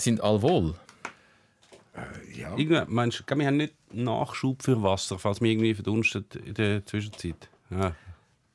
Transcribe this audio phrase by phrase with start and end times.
[0.00, 0.74] Sind alle wohl?
[2.34, 2.56] Ja.
[2.56, 7.50] Irgendwie, meinst wir haben nicht Nachschub für Wasser, falls wir irgendwie verdunstet in der Zwischenzeit?
[7.70, 7.94] Ja.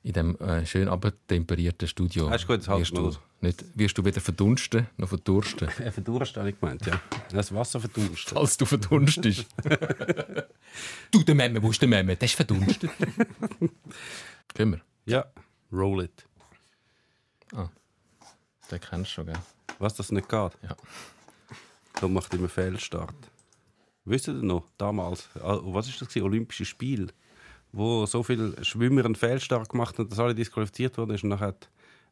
[0.01, 2.29] In dem äh, schön abtemperierten Studio.
[2.29, 5.67] Ah, ist gut, das halten wirst wir du, nicht, wirst du weder verdunsten noch verdursten.
[5.79, 6.99] Äh, Verdurst habe ich gemeint, ja.
[7.29, 8.33] Das Wasser verdunstet.
[8.33, 9.46] Falls du verdunstest.
[11.12, 12.15] du, der Memme, wo ist der Memme?
[12.15, 12.89] Der ist verdunstet.
[14.53, 14.81] Gehen wir.
[15.05, 15.25] Ja,
[15.71, 16.25] roll it.
[18.71, 19.35] Den kennst du schon, gell?
[19.80, 20.52] Was das nicht geht?
[20.63, 20.75] Ja.
[21.99, 23.16] Da macht immer Fehlstart.
[24.05, 26.25] Wisst ihr noch, damals, ah, was ist das gewesen?
[26.25, 27.07] Olympische Spiel,
[27.71, 31.70] wo so viele Schwimmer einen Fehlstart gemacht haben, dass alle disqualifiziert wurden, und nachher hat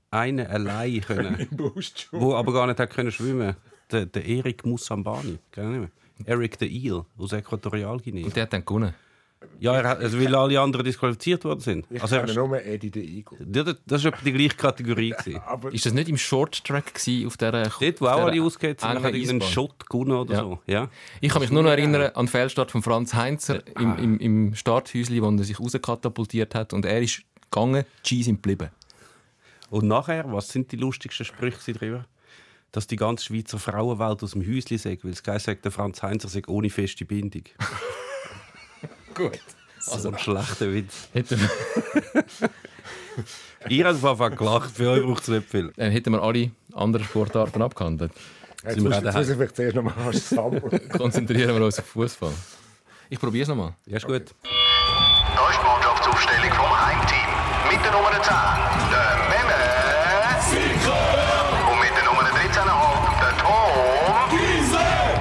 [0.09, 1.47] eine allein können,
[2.11, 3.55] wo aber gar nicht hat können schwimmen.
[3.91, 5.91] Der, der Erik Musambani, kennt ihr nicht mehr?
[6.25, 8.25] Eric the Eel aus Äquatorialguinea.
[8.25, 8.93] Und der hat dann gewonnen.
[9.59, 11.85] Ja, er hat, also weil alle anderen disqualifiziert worden sind.
[11.89, 13.37] Ich Also er, kenne nur Eddie the Eagle.
[13.53, 15.09] Ja, das das war die gleiche Kategorie.
[15.11, 15.41] gewesen.
[15.45, 18.81] Aber Ist das nicht im Short Track gewesen, auf dieser Dort, wo auch alle ausgeht
[18.81, 19.41] sind, hat irgendeinen?
[19.41, 20.39] Shot gewonnen oder Ja.
[20.41, 20.59] so.
[20.67, 20.89] Ja.
[21.21, 24.55] Ich kann mich nur noch erinnern an den Fehlstart von Franz Heinzer im, im, im
[24.55, 26.73] Starthäusli, wo er sich rauskatapultiert hat.
[26.73, 28.69] Und er ist gegangen, die Ski sind geblieben.
[29.69, 32.05] Und nachher, was sind die lustigsten Sprüche darüber?
[32.71, 36.27] Dass die ganze Schweizer Frauenwelt aus dem Häuschen sagt, weil es sagt, der Franz Heinzer
[36.27, 37.43] sei ohne feste Bindung.
[39.15, 39.39] Gut.
[39.91, 41.09] Also ein schlechter Witz.
[41.13, 41.39] Hätten,
[43.69, 45.71] Ihr habt einfach gelacht, für euch braucht es nicht viel.
[45.75, 48.11] dann hätten wir alle anderen Sportarten abgehandelt.
[48.63, 50.89] jetzt wir muss ich vielleicht zuerst noch mal sammeln.
[50.97, 52.31] Konzentrieren wir uns auf Fußball.
[53.09, 53.73] Ich probiere es nochmal.
[53.85, 54.33] Ja, ist gut.
[54.43, 57.29] Da ist die Mannschaftsaufstellung vom Heimteam.
[57.71, 58.33] Mit der Nummer 10,
[58.91, 59.59] der Memme.
[61.71, 63.71] Und mit der Nummer 13,5, der Tom.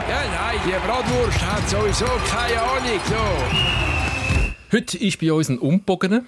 [0.09, 3.01] Ja, nein, die Bratwurst hat sowieso keine Ahnung.
[3.09, 3.82] So.
[4.75, 6.25] Heute ist bei uns ein Umbogener,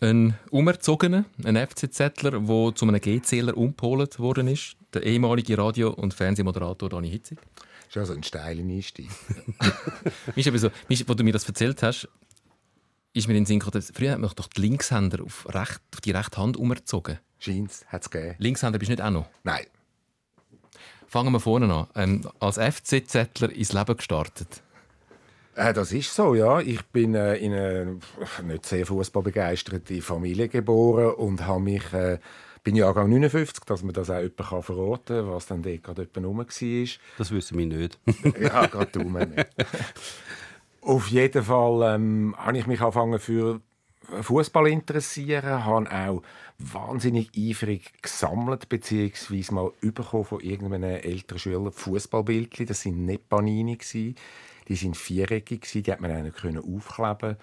[0.00, 4.76] ein Umerzogener, ein FCZler, der zu einem G-Zähler umgeholt worden ist.
[4.94, 7.38] Der ehemalige Radio- und Fernsehmoderator Dani Hitzig.
[7.56, 9.10] Das ist also ein steiler Einstieg.
[10.34, 10.70] Eben so,
[11.06, 12.08] wo du mir das erzählt hast,
[13.12, 16.00] ist mir in den Sinn gekommen, früher hat man doch die Linkshänder auf, recht, auf
[16.00, 17.18] die rechte Hand umgezogen.
[17.38, 18.36] Scheint hat es gegeben.
[18.38, 19.26] Linkshänder bist du nicht auch noch.
[19.42, 19.66] Nein.
[21.06, 21.86] Fangen wir vorne an.
[21.96, 24.62] Ähm, als FCZler ins Leben gestartet.
[25.54, 26.60] Äh, das ist so, ja.
[26.60, 27.98] Ich bin äh, in eine
[28.44, 32.18] nicht sehr fußballbegeisterte Familie geboren und habe mich äh,
[32.64, 36.08] bin Jahrgang 59, dass man das auch jemand kann verraten kann, was dann dort gerade
[36.14, 36.86] jemand rum war.
[37.18, 37.98] Das wissen wir nicht.
[38.40, 39.46] Ja, gerade du nicht.
[40.80, 43.60] Auf jeden Fall ähm, habe ich mich angefangen für
[44.20, 46.22] Fußball interessieren, habe auch
[46.58, 52.66] wahnsinnig eifrig gesammelt beziehungsweise mal bekommen von irgendeinem älteren Schüler Fußballbildchen.
[52.66, 54.14] Das sind nicht Panini gsi,
[54.68, 57.36] die sind viereckig die hat man können aufkleben.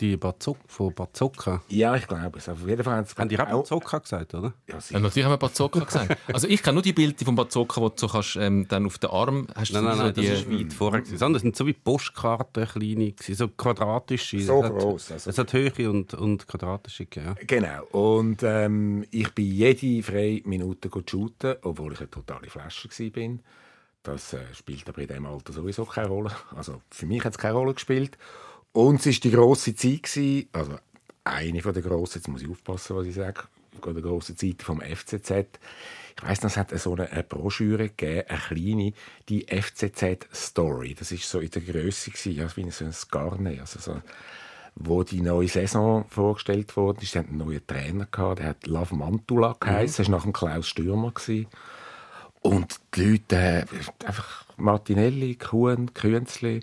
[0.00, 1.62] Die Bazooka, von Bazooka.
[1.68, 2.48] Ja, ich glaube es.
[2.48, 4.52] Auf jeden Fall haben Haben die auch Bazooka gesagt, oder?
[4.66, 6.16] Ja, Ja, natürlich haben wir Bazooka gesagt.
[6.32, 8.98] Also ich kenne nur die Bilder von Bazooka, wo du so kannst, ähm, dann auf
[8.98, 9.72] den Arm hast.
[9.72, 11.02] Nein, nein, so nein, die, das ist weit vorher.
[11.02, 11.32] gewesen.
[11.32, 14.40] Das sind so wie Postkarten, kleine, so quadratische.
[14.40, 15.30] So Es hat- gross, also.
[15.30, 17.36] Es hat Höhe und, und quadratische gegeben.
[17.38, 17.44] Ja.
[17.46, 17.84] Genau.
[17.92, 23.38] Und ähm, ich bin jede freie Minute go shooten, obwohl ich eine totale Flasche war.
[24.02, 26.32] Das äh, spielt aber in diesem Alter sowieso keine Rolle.
[26.56, 28.18] Also für mich hat es keine Rolle gespielt.
[28.72, 30.78] Und es war die grosse Zeit, gewesen, also
[31.24, 33.44] eine von der grossen, jetzt muss ich aufpassen, was ich sage,
[33.80, 35.30] von der grossen Zeit vom FCZ.
[36.16, 38.92] Ich weiss noch, es hat so eine, eine Broschüre gegeben, eine kleine,
[39.28, 40.94] die FCZ-Story.
[40.94, 44.00] Das war so in der Größe, gewesen, ja, wie so ein Skarne, also so
[44.74, 48.66] wo die neue Saison vorgestellt wurde, ist, sie hatten einen neuen Trainer gehabt, der hat
[48.66, 50.06] Lav Mantula geheißen, mhm.
[50.06, 51.46] das war nach dem Klaus Stürmer gewesen.
[52.42, 53.64] Und die Leute, äh,
[54.06, 56.60] einfach Martinelli, Kuhn, Künzli,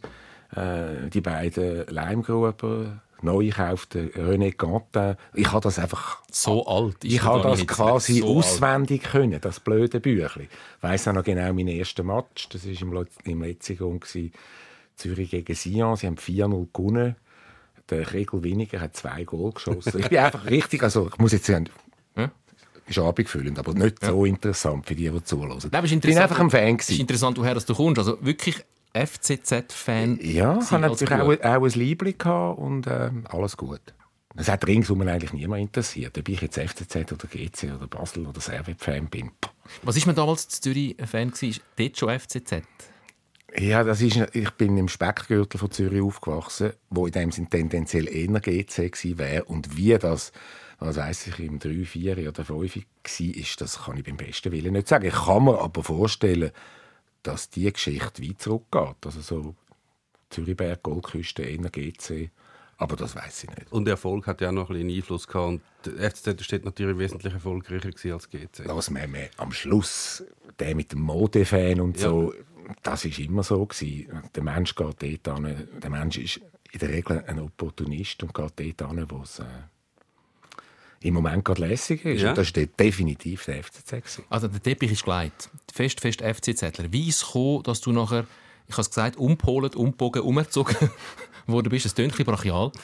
[0.55, 5.15] äh, die beiden Leimgruber, neu gekaufte René Gantin.
[5.33, 7.03] Ich habe das einfach so alt.
[7.03, 8.35] ist ich habe das quasi So alt.
[8.37, 10.43] auswendig können, das blöde Büchli.
[10.43, 12.47] Ich weiss auch noch genau meinen ersten Match.
[12.49, 14.03] Das war im, Lo- im Letzigung.
[14.95, 15.95] Zürich gegen Sion.
[15.95, 17.15] Sie haben 4-0 gewonnen.
[17.89, 19.99] Der Kriegel Winiger hat zwei Goal geschossen.
[19.99, 21.65] Ich bin einfach richtig, also ich muss jetzt sagen.
[22.89, 25.57] Ist abendfüllend, aber nicht so interessant für die, die zuhören.
[25.61, 27.99] Nein, aber ist ich bin einfach ein Fan Es ist interessant, woher du kommst.
[27.99, 30.19] Also wirklich FCZ-Fan.
[30.21, 33.81] Ja, ich hatte natürlich auch, auch ein Liebling gehabt und ähm, alles gut.
[34.35, 38.39] Es hat ringsum eigentlich niemand interessiert, ob ich jetzt FCZ oder GC oder Basel oder
[38.39, 39.31] Servet-Fan bin.
[39.83, 41.61] Was ist man damals in Zürich Fan gewesen?
[41.75, 42.61] Dort schon FCZ?
[43.57, 48.07] Ja, das ist, ich bin im Speckgürtel von Zürich aufgewachsen, wo in dem Sinn tendenziell
[48.07, 49.45] eher GC gewesen wäre.
[49.45, 50.31] Und wie das,
[50.79, 52.83] was weiß ich, im 3, 4 oder 5 war,
[53.19, 55.05] ist, das kann ich beim besten Willen nicht sagen.
[55.05, 56.51] Ich kann mir aber vorstellen,
[57.23, 58.95] dass die Geschichte weit zurückgeht.
[59.05, 59.55] Also so
[60.29, 62.29] Zürichberg, Goldküste, eher GC
[62.77, 63.71] Aber das weiß ich nicht.
[63.71, 65.47] Und der Erfolg hat ja auch noch ein bisschen Einfluss gehabt.
[65.47, 68.63] Und der FCZ steht natürlich wesentlich erfolgreicher als GC.
[68.65, 70.23] Lass mir am Schluss,
[70.59, 72.09] der mit dem Modefan und Ja.
[72.09, 72.33] so,
[72.83, 74.07] das ist immer so gewesen.
[74.33, 76.39] Der Mensch geht dort hin, der Mensch ist
[76.71, 79.45] in der Regel ein Opportunist und geht dort hin, wo es äh,
[81.01, 82.21] im Moment gerade lässig ist.
[82.21, 82.29] Ja.
[82.29, 83.89] Und das war dort definitiv der FCZ.
[83.91, 84.23] Gewesen.
[84.29, 85.49] Also der Teppich ist gelegt.
[85.73, 86.91] Fest, fest FCZler.
[86.91, 88.25] Wie ist es gekommen, dass du nachher,
[88.67, 90.75] ich habe es gesagt, umpolet, umbogen, umgezogen
[91.47, 91.85] worden bist?
[91.85, 92.71] Das klingt ein bisschen brachial.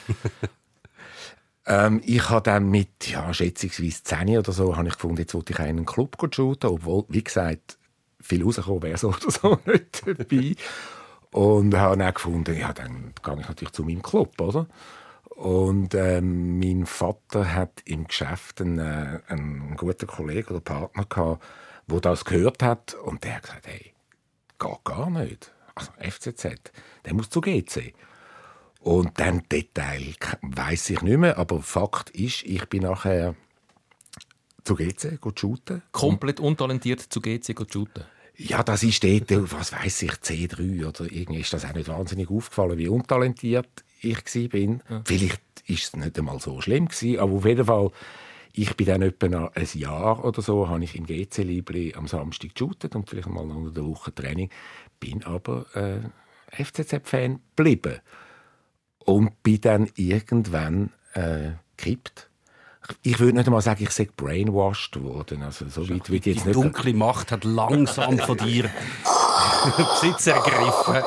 [1.68, 5.52] Ähm, ich habe dann mit ja, schätzungsweise 10 oder so habe ich gefunden, jetzt wollte
[5.52, 7.76] ich einen Club shooten, obwohl, wie gesagt,
[8.20, 10.54] viel rausgekommen wäre so oder so nicht dabei.
[11.32, 14.68] Und habe dann gefunden, ja, dann gehe ich natürlich zu meinem Club, oder?
[15.36, 21.44] Und ähm, mein Vater hat im Geschäft einen, äh, einen guten Kollegen oder Partner gehabt,
[21.86, 23.92] der das gehört hat und der hat gesagt, hey,
[24.58, 25.52] geht gar nicht.
[25.74, 26.72] Also FCZ,
[27.04, 27.92] der muss zu GC.
[28.80, 33.34] Und dann Detail weiß ich nicht mehr, aber Fakt ist, ich bin nachher
[34.64, 35.82] zu GC shooten.
[35.92, 38.04] Komplett untalentiert zu GC shooten.
[38.38, 42.30] Ja, das ist dort, was weiß ich, C3 oder irgendwie ist das auch nicht wahnsinnig
[42.30, 44.82] aufgefallen, wie untalentiert ich gsi bin.
[45.04, 47.90] Vielleicht ist es nicht einmal so schlimm gewesen, aber auf jeden Fall,
[48.52, 52.06] ich bin dann etwa nach ein Jahr oder so, habe ich im GC Liebli am
[52.06, 54.50] Samstag geshootet und vielleicht mal unter der Woche Training,
[55.00, 56.00] bin aber äh,
[56.64, 58.00] FCZ-Fan geblieben
[59.04, 62.30] und bin dann irgendwann äh, gekippt.
[63.02, 65.42] Ich würde nicht einmal sagen, ich sei brainwashed worden.
[65.42, 66.54] Also so weit würde ich Die jetzt nicht.
[66.54, 68.70] dunkle Macht hat langsam von dir
[70.00, 71.02] Besitz ergriffen.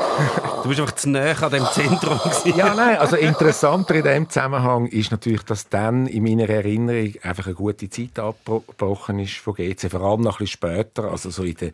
[0.63, 2.17] Du bist einfach zu näher an dem Zentrum.
[2.17, 2.57] gewesen.
[2.57, 7.45] Ja, nein, also interessanter in dem Zusammenhang ist natürlich, dass dann in meiner Erinnerung einfach
[7.45, 11.43] eine gute Zeit abgebrochen ist von GC, vor allem noch ein bisschen später, also so
[11.43, 11.71] in den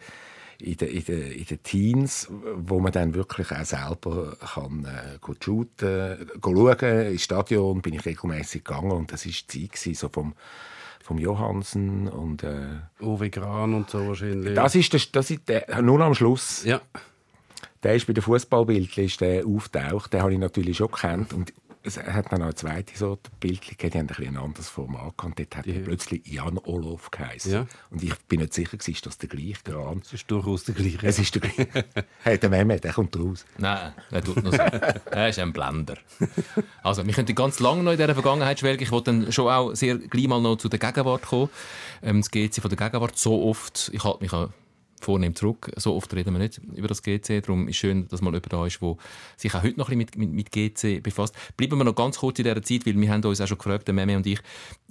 [0.58, 5.18] in den, in den, in den Teens, wo man dann wirklich auch selber kann äh,
[5.20, 7.12] gut shooten, go schauen.
[7.12, 10.34] Ins Stadion bin ich regelmäßig gegangen und das war die Zeit gewesen, so vom,
[11.04, 14.56] vom Johansen und äh, Uwe Gran und so wahrscheinlich.
[14.56, 16.82] das ist, der, das ist der, nur am Schluss ja.
[17.86, 20.12] Der ist bei den Fußballbildern ist der auftaucht.
[20.12, 21.34] Den habe ich natürlich schon gekannt.
[21.34, 21.54] Und
[21.84, 23.92] es hat dann noch eine zweite Sorte Bildchen gegeben.
[23.92, 25.38] Die haben ein, bisschen ein anderes Format gehabt.
[25.38, 27.52] Dort hat er plötzlich Jan Olof geheißen.
[27.52, 27.68] Ja.
[27.92, 30.00] Und ich bin nicht sicher, gewesen, ist das der gleiche Gran?
[30.00, 31.06] Das ist durchaus der gleiche.
[31.06, 31.86] Es ist der gleiche.
[32.24, 33.46] hey, der Mehmet, der kommt raus.
[33.60, 34.58] Nein, er tut noch so.
[34.58, 35.98] er ist ein Blender.
[36.82, 38.82] Also, wir könnten ganz lange noch in dieser Vergangenheit schwelgen.
[38.82, 41.50] Ich wollte dann schon auch sehr gleich mal noch zu der Gegenwart kommen.
[42.02, 44.52] Ähm, das GC von der Gegenwart so oft, ich halte mich an
[45.06, 47.42] vornehm zurück, so oft reden wir nicht über das GC.
[47.42, 48.98] Darum ist es schön, dass mal jemand da ist, der
[49.38, 51.36] sich auch heute noch ein bisschen mit, mit, mit GC befasst.
[51.56, 53.88] Bleiben wir noch ganz kurz in dieser Zeit, weil wir haben uns auch schon gefragt,
[53.88, 54.40] der Meme und ich,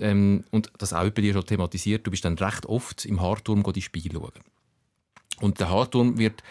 [0.00, 3.62] ähm, und das auch bei dir schon thematisiert, du bist dann recht oft im Hartturm
[3.64, 4.32] die Spiele schauen.
[5.40, 6.43] Und der Hartturm wird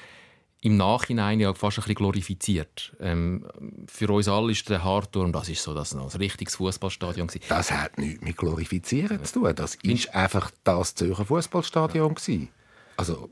[0.63, 2.93] im Nachhinein ja fast ein bisschen glorifiziert.
[2.99, 3.45] Ähm,
[3.87, 7.45] für uns alle ist der Hartturm, das ist so das ein richtiges Fußballstadion gewesen.
[7.49, 9.53] Das hat nichts mit Glorifizieren zu tun.
[9.55, 12.49] Das ist einfach das Zürcher Fußballstadion gewesen.
[12.95, 13.29] Also,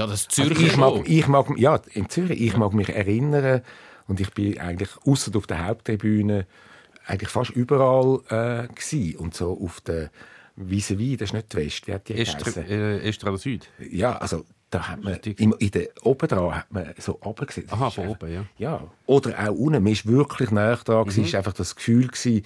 [0.00, 3.60] Ja, das Also Zürcher ich, mag, ich mag, ja, in Zürich, ich mag mich erinnern
[4.08, 6.46] und ich bin eigentlich außer auf der Haupttribüne
[7.06, 10.10] eigentlich fast überall äh, gsi und so auf der
[10.56, 13.68] Vis-à-vis, das ist nicht die West, wie hat die Estra, äh, Estrada Süd.
[13.90, 17.66] Ja, also da hat man im, in der oben dran hat man so runtergesehen.
[17.68, 18.44] Das Aha, von einfach- oben, ja.
[18.56, 19.82] Ja, oder auch unten.
[19.82, 21.04] Man ist wirklich näher dran.
[21.08, 21.24] Mhm.
[21.24, 22.42] Es war einfach das Gefühl gewesen,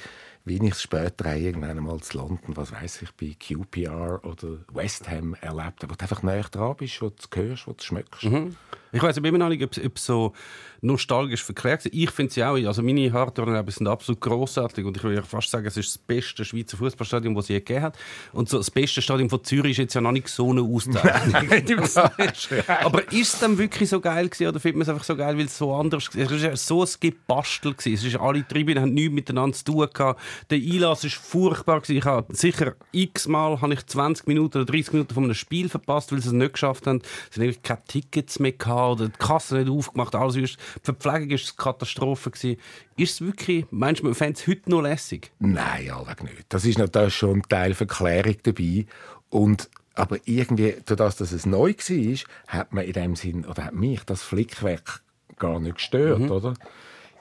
[0.47, 5.35] es später auch irgendwann einmal zu London, was weiß ich, bei QPR oder West Ham
[5.41, 8.25] erlebt habe, wo du einfach näher dran bist, wo du hörst, wo du schmeckst.
[8.25, 8.57] Mhm.
[8.95, 10.33] Ich weiß immer noch nicht, ob es- es so
[10.81, 11.95] nostalgisch verklärt ist.
[11.95, 12.57] Ich finde sie auch.
[12.57, 16.45] Also meine Hardtouren sind absolut großartig und ich würde fast sagen, es ist das beste
[16.45, 17.97] Schweizer Fußballstadion, das es je gegeben hat.
[18.33, 21.49] Und so das beste Stadion von Zürich ist jetzt ja noch nicht so eine Auszeichnung.
[22.85, 25.37] Aber ist es dann wirklich so geil gewesen, oder findet man es einfach so geil,
[25.39, 26.23] weil es so anders war?
[26.31, 27.75] Es war so ein Gebastel.
[27.79, 30.21] Es ist alle Tribünen haben nichts miteinander zu tun gehabt.
[30.51, 31.81] Der Einlass war furchtbar.
[31.81, 31.97] gewesen.
[31.99, 36.13] Ich habe sicher x-mal habe ich 20 Minuten oder 30 Minuten von einem Spiel verpasst,
[36.13, 37.01] weil sie es nicht geschafft haben.
[37.31, 40.15] Es sind keine Tickets mehr gehabt die Kasse nicht aufgemacht.
[40.15, 42.31] Alles ist, die Verpflegung war eine Katastrophe.
[42.31, 42.61] Gewesen.
[42.97, 45.33] Ist es wirklich, meinst du, man fände es heute noch lässig?
[45.39, 46.45] Nein, allweg nicht.
[46.49, 48.87] Das ist ist schon ein Teil Verklärung dabei.
[49.31, 53.75] Und, aber irgendwie, dadurch, dass es neu war, hat man in dem Sinn, oder hat
[53.75, 55.03] mich das Flickwerk
[55.39, 56.55] gar nicht gestört, oder?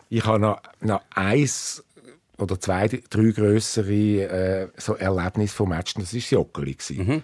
[0.09, 1.83] Ich habe noch, noch eins
[2.37, 6.73] oder zwei, drei grössere äh, so Erlebnisse vom Match, das war das Joggeli.
[6.73, 7.23] gewesen.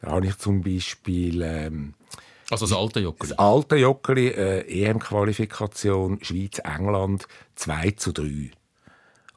[0.00, 1.94] Da habe ich zum Beispiel ähm,
[2.50, 3.30] Also das alte Jockeli.
[3.30, 8.50] das alte Joggeli, äh, EM-Qualifikation Schweiz-England 2 zu 3.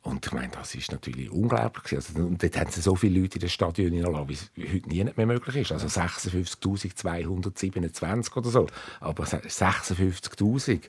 [0.07, 1.93] Und ich meine, das ist natürlich unglaublich.
[1.93, 4.87] Also, und dort haben sie so viele Leute in das Stadion hineingelassen, wie es heute
[4.87, 5.73] nie mehr möglich ist.
[5.73, 8.67] Also 56.227 oder so.
[9.01, 10.83] Aber 56.000.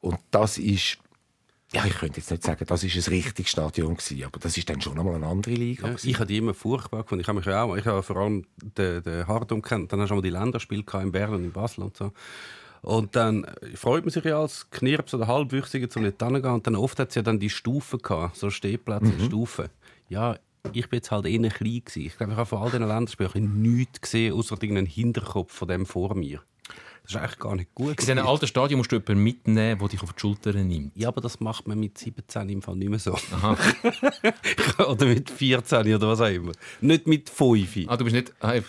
[0.00, 0.98] Und das ist
[1.72, 4.70] ja, ich könnte jetzt nicht sagen, das ist ein richtiges Stadion gewesen, aber das ist
[4.70, 5.88] dann schon einmal eine andere Liga.
[5.88, 7.20] Ja, ich habe die immer furchtbar gefunden.
[7.20, 9.92] Ich habe mich ja auch, ich habe vor allem den, den Hardum kennt.
[9.92, 12.12] Dann hast du mal die Länderspiele in Bern und in Basel und so.
[12.80, 16.46] Und dann freut man sich ja als Knirps oder Halbwüchsiger zum nicht hingehen.
[16.46, 19.68] Und dann oft hat es ja dann die Stufen gehabt, so Stehplätze, Stufen.
[20.08, 20.38] Ja,
[20.72, 22.06] ich bin jetzt halt eher klein gewesen.
[22.06, 25.84] Ich glaube, ich habe von all diesen Länderspielen nichts gesehen, außer irgendeinen Hinterkopf von dem
[25.84, 26.40] vor mir.
[27.10, 27.88] Das ist eigentlich gar nicht gut.
[27.88, 30.94] In diesem alten Stadion musst du jemanden mitnehmen, der dich auf die Schultern nimmt.
[30.94, 33.14] Ja, aber das macht man mit 17 im Fall nicht mehr so.
[33.32, 33.56] Aha.
[34.86, 36.52] oder mit 14 oder was auch immer.
[36.82, 37.86] Nicht mit 5.
[37.86, 38.34] Ah, du bist nicht...
[38.40, 38.60] Ah, ja.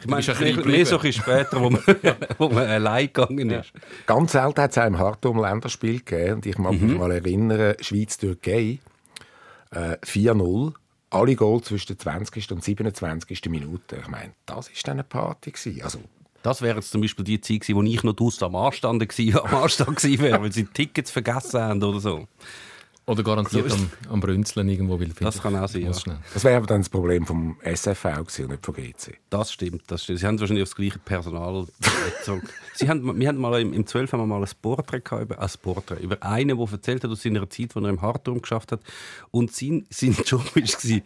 [0.00, 1.82] Ich meine, mehr, bisschen mehr so ein bisschen später, wo man,
[2.38, 3.72] wo man allein gegangen ist.
[4.06, 6.34] Ganz selten hat es auch im Hartum Länderspiel gegeben.
[6.34, 6.86] Und ich mag Mhm.
[6.86, 8.78] mich mal erinnern, Schweiz-Türkei,
[9.72, 10.72] äh, 4-0.
[11.10, 12.52] Alle Goal zwischen der 20.
[12.52, 13.48] und 27.
[13.50, 13.96] Minute.
[14.00, 15.50] Ich meine, das war dann eine Party.
[15.50, 15.82] Gewesen.
[15.82, 15.98] Also,
[16.42, 19.38] Das wäre jetzt zum Beispiel die Zeit gewesen, wo ich noch draussen am Anstand gewesen,
[19.38, 22.28] am Anstand gewesen wäre, weil sie Tickets vergessen haben oder so.
[23.08, 25.00] Oder garantiert So am, am Brünzeln irgendwo.
[25.00, 25.94] Weil Das kann auch sein, ja.
[25.94, 26.18] schnell.
[26.34, 29.16] das wäre aber dann das Problem vom SFV gewesen und nicht vom GC.
[29.30, 30.18] Das stimmt, das stimmt.
[30.18, 31.66] Sie haben wahrscheinlich aufs gleiche Personal
[32.18, 32.46] bezogen.
[32.74, 35.40] Sie haben, wir haben mal im, im 12 haben wir mal ein Porträt gehabt, über,
[35.40, 38.72] ein Porträt, über einen, der erzählt hat aus seiner Zeit, wo er im Hartum geschafft
[38.72, 38.80] hat.
[39.30, 41.00] Und sein, sein Job war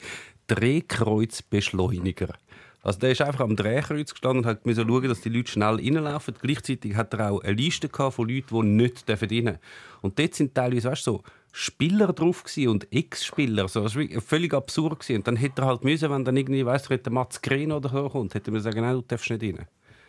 [0.48, 2.34] Drehkreuzbeschleuniger.
[2.82, 5.76] Also der ist einfach am Drehkreuz gestanden und hat müssen schauen, dass die Leute schnell
[5.76, 6.34] reinlaufen.
[6.40, 9.58] Gleichzeitig hat er auch eine Liste von Leuten, die nicht dürfen.
[10.00, 11.22] Und dort sind teilweise, weißt du, so
[11.52, 13.68] Spieler drauf und Ex-Spieler.
[13.68, 15.00] So, das war völlig absurd.
[15.00, 15.18] Gewesen.
[15.18, 17.88] Und dann hätte er halt müssen, wenn dann irgendwie, weißt du, der Mats Green oder
[17.88, 19.66] so kommt, hätte er sagen, nein, du darfst nicht rein.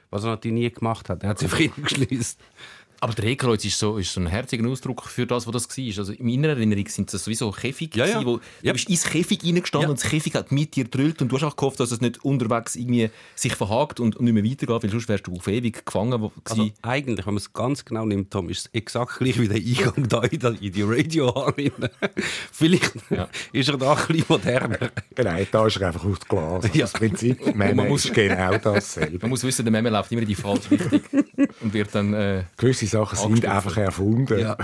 [0.10, 1.22] Was er natürlich nie gemacht hat.
[1.22, 2.40] Er hat sich einfach reingeschlissen.
[3.04, 5.98] Aber Drehkreuz ist so, ist so ein herziger Ausdruck für das, was das war.
[6.00, 8.14] Also in meiner Erinnerung sind das sowieso Käfig, Ja, ja.
[8.14, 8.72] gewesen, wo Ja.
[8.72, 9.90] du bist ins Käfig reingestanden Ja.
[9.90, 12.24] und das Käfig hat mit dir gedrillt und du hast auch gehofft, dass es nicht
[12.24, 15.86] unterwegs irgendwie sich verhakt und, und nicht mehr weitergeht, weil sonst wärst du auf ewig
[15.86, 19.38] gefangen wo- Also eigentlich, wenn man es ganz genau nimmt, Tom, ist es exakt gleich
[19.38, 21.52] wie der Eingang da in, der- in die Radio
[22.54, 23.28] Vielleicht Ja.
[23.52, 24.92] ist er da ein bisschen moderner.
[25.18, 26.64] Nein, da ist er einfach aus Glas.
[26.64, 26.84] Also Ja.
[26.86, 29.18] Das Prinzip man man muss- ist genau dasselbe.
[29.22, 31.02] Man muss wissen, der Memme läuft immer in die falsche Richtung
[31.62, 32.14] und wird dann...
[32.14, 34.40] Äh, Gewisse Sachen sind einfach erfunden.
[34.40, 34.58] Ja.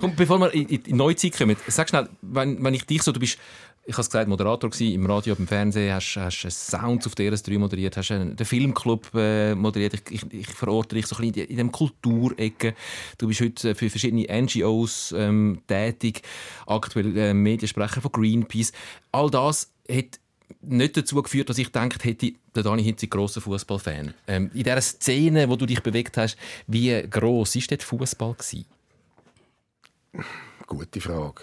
[0.00, 3.20] Komm, bevor wir in, die Neuzeit kommen, sag schnell, wenn, wenn ich dich so, du
[3.20, 3.38] bist,
[3.84, 7.32] ich habe es gesagt, Moderator gewesen, im Radio, im Fernsehen, hast, hast Sounds auf der
[7.32, 11.32] RS3 moderiert, hast einen, den Filmclub äh, moderiert, ich, ich, ich verorte dich so ein
[11.32, 12.74] bisschen in, in dem Kulturecke.
[13.18, 16.22] Du bist heute für verschiedene NGOs ähm, tätig,
[16.66, 18.72] aktuell äh, Mediensprecher von Greenpeace.
[19.10, 20.20] All das hat
[20.60, 24.14] nicht dazu geführt, dass ich gedacht hätte, der Dani Hitz ist ein grosser Fußballfan.
[24.26, 28.36] Ähm, in dieser Szene, wo du dich bewegt hast, wie gross ist dort Fußball?
[30.66, 31.42] Gute Frage.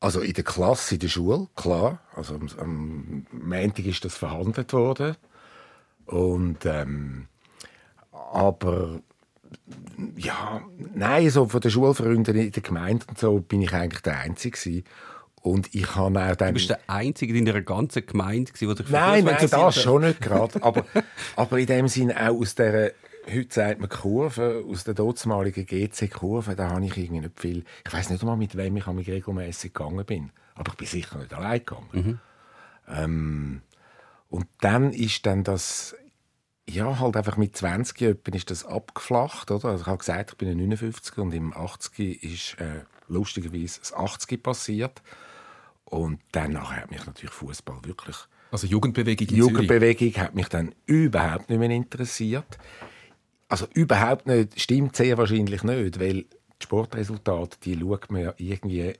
[0.00, 2.00] Also in der Klasse, in der Schule, klar.
[2.14, 5.16] Also am, am Montag ist das verhandelt worden.
[6.06, 7.28] Und, ähm,
[8.10, 9.00] aber
[10.16, 10.62] ja,
[10.94, 14.56] nein, so von den Schulfreunden in der Gemeinde und so bin ich eigentlich der Einzige
[14.58, 14.84] gewesen.
[15.42, 16.48] Und ich habe auch dann...
[16.48, 19.74] Du bist der Einzige in deiner ganzen Gemeinde, der dich Nein, nein, das hat.
[19.74, 20.62] schon nicht gerade.
[20.62, 20.84] Aber,
[21.36, 22.92] aber in dem Sinne auch aus der,
[23.32, 27.64] heute sagt man Kurve, aus der dortmaligen GC-Kurve, da habe ich irgendwie nicht viel.
[27.86, 30.30] Ich weiß nicht einmal, mit wem ich regelmäßig gegangen bin.
[30.54, 32.20] Aber ich bin sicher nicht allein gegangen.
[32.88, 33.62] Ähm,
[34.28, 35.96] und dann ist dann das,
[36.68, 39.70] ja, halt einfach mit 20 etwa ist das abgeflacht, oder?
[39.70, 43.92] Also ich habe gesagt, ich bin ein 59 und im 80 ist äh, lustigerweise das
[43.92, 45.02] 80 passiert.
[45.90, 48.16] Und dann nachher hat mich natürlich Fußball wirklich
[48.52, 49.68] Also Jugendbewegung in die Zürich.
[49.68, 52.58] Jugendbewegung hat mich dann überhaupt nicht mehr interessiert.
[53.48, 58.92] Also überhaupt nicht, stimmt sehr wahrscheinlich nicht, weil die Sportresultate, die schaut man ja irgendwie,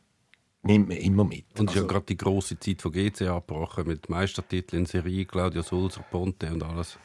[0.62, 1.44] nimmt man immer mit.
[1.58, 4.86] Und es ist ja Also, gerade die grosse Zeit von GC abgebrochen mit Meistertiteln in
[4.86, 6.98] Serie, Claudio Sulzer, Ponte und alles.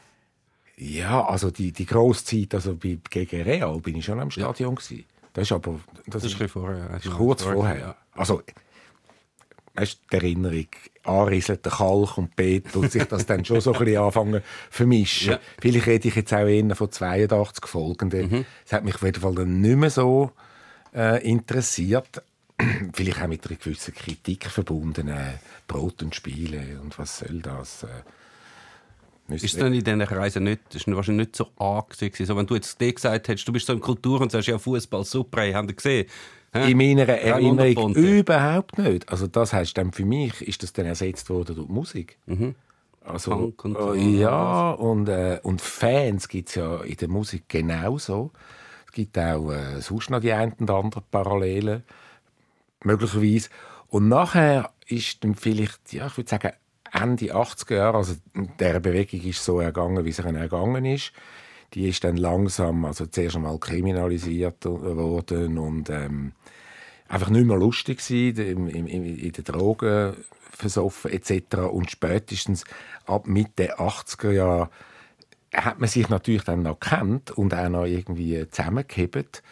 [0.76, 4.74] ja, also die, die grosse Zeit, also bei, gegen Real bin ich schon am Stadion
[4.74, 5.04] gewesen.
[5.32, 6.90] Das ist aber, das, Das ist ist, vorher.
[6.96, 7.96] ist kurz vorher.
[8.12, 8.42] Also,
[9.76, 10.66] weißt, die Erinnerung,
[11.04, 15.32] anrieselt der Kalk und Bet und sich das dann schon so ein bisschen anfangen vermischen.
[15.32, 15.40] Ja.
[15.60, 18.30] Vielleicht rede ich jetzt auch eher von 82 Folgenden.
[18.30, 18.44] Mhm.
[18.64, 20.32] Es hat mich auf jeden Fall dann nicht mehr so
[20.94, 22.22] äh, interessiert.
[22.92, 25.08] Vielleicht auch mit einer gewissen Kritik verbunden.
[25.08, 25.34] Äh,
[25.68, 27.84] Brot und Spiele und was soll das?
[27.84, 32.26] Äh, Ist es dann in diesen Kreisen nicht, das ist wahrscheinlich nicht so angesehen.
[32.26, 34.58] So, wenn du jetzt dir gesagt hättest, du bist so in Kultur und sagst, ja,
[34.58, 36.06] Fußball super, habt ihr gesehen?
[36.52, 36.70] Hä?
[36.70, 39.08] In meiner Erinnerung überhaupt nicht.
[39.08, 42.18] Also das heißt dann für mich ist das dann ersetzt worden durch Musik.
[43.04, 47.48] Also Punk und äh, ja und äh, und Fans gibt es ja in der Musik
[47.48, 48.32] genauso.
[48.86, 51.84] Es gibt auch äh, sonst noch die einen und anderen Parallelen
[52.82, 53.50] möglicherweise.
[53.88, 56.52] Und nachher ist dann vielleicht, ja, ich würde sagen,
[56.92, 58.14] Ende 80er Jahre, also
[58.58, 61.12] der Bewegung ist so ergangen, wie sie ergangen ist.
[61.74, 66.32] Die ist dann langsam, also zuerst einmal kriminalisiert worden und ähm,
[67.08, 70.14] einfach nicht mehr lustig gewesen, im, im, in den Drogen
[70.50, 71.56] versoffen etc.
[71.70, 72.64] Und spätestens
[73.06, 74.70] ab Mitte 80er Jahre
[75.54, 79.42] hat man sich natürlich dann noch kennt und auch noch irgendwie zusammengehebt.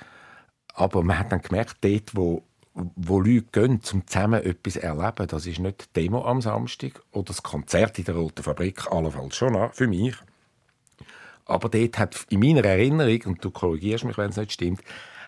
[0.75, 2.43] Aber man hat dann gemerkt, dort, wo,
[2.75, 7.27] wo Leute gehen, um zusammen etwas erleben, das ist nicht die Demo am Samstag oder
[7.27, 10.17] das Konzert in der Roten Fabrik, allenfalls schon für mich.
[11.47, 14.81] Aber dort hat in meiner Erinnerung, und du korrigierst mich, wenn es nicht stimmt,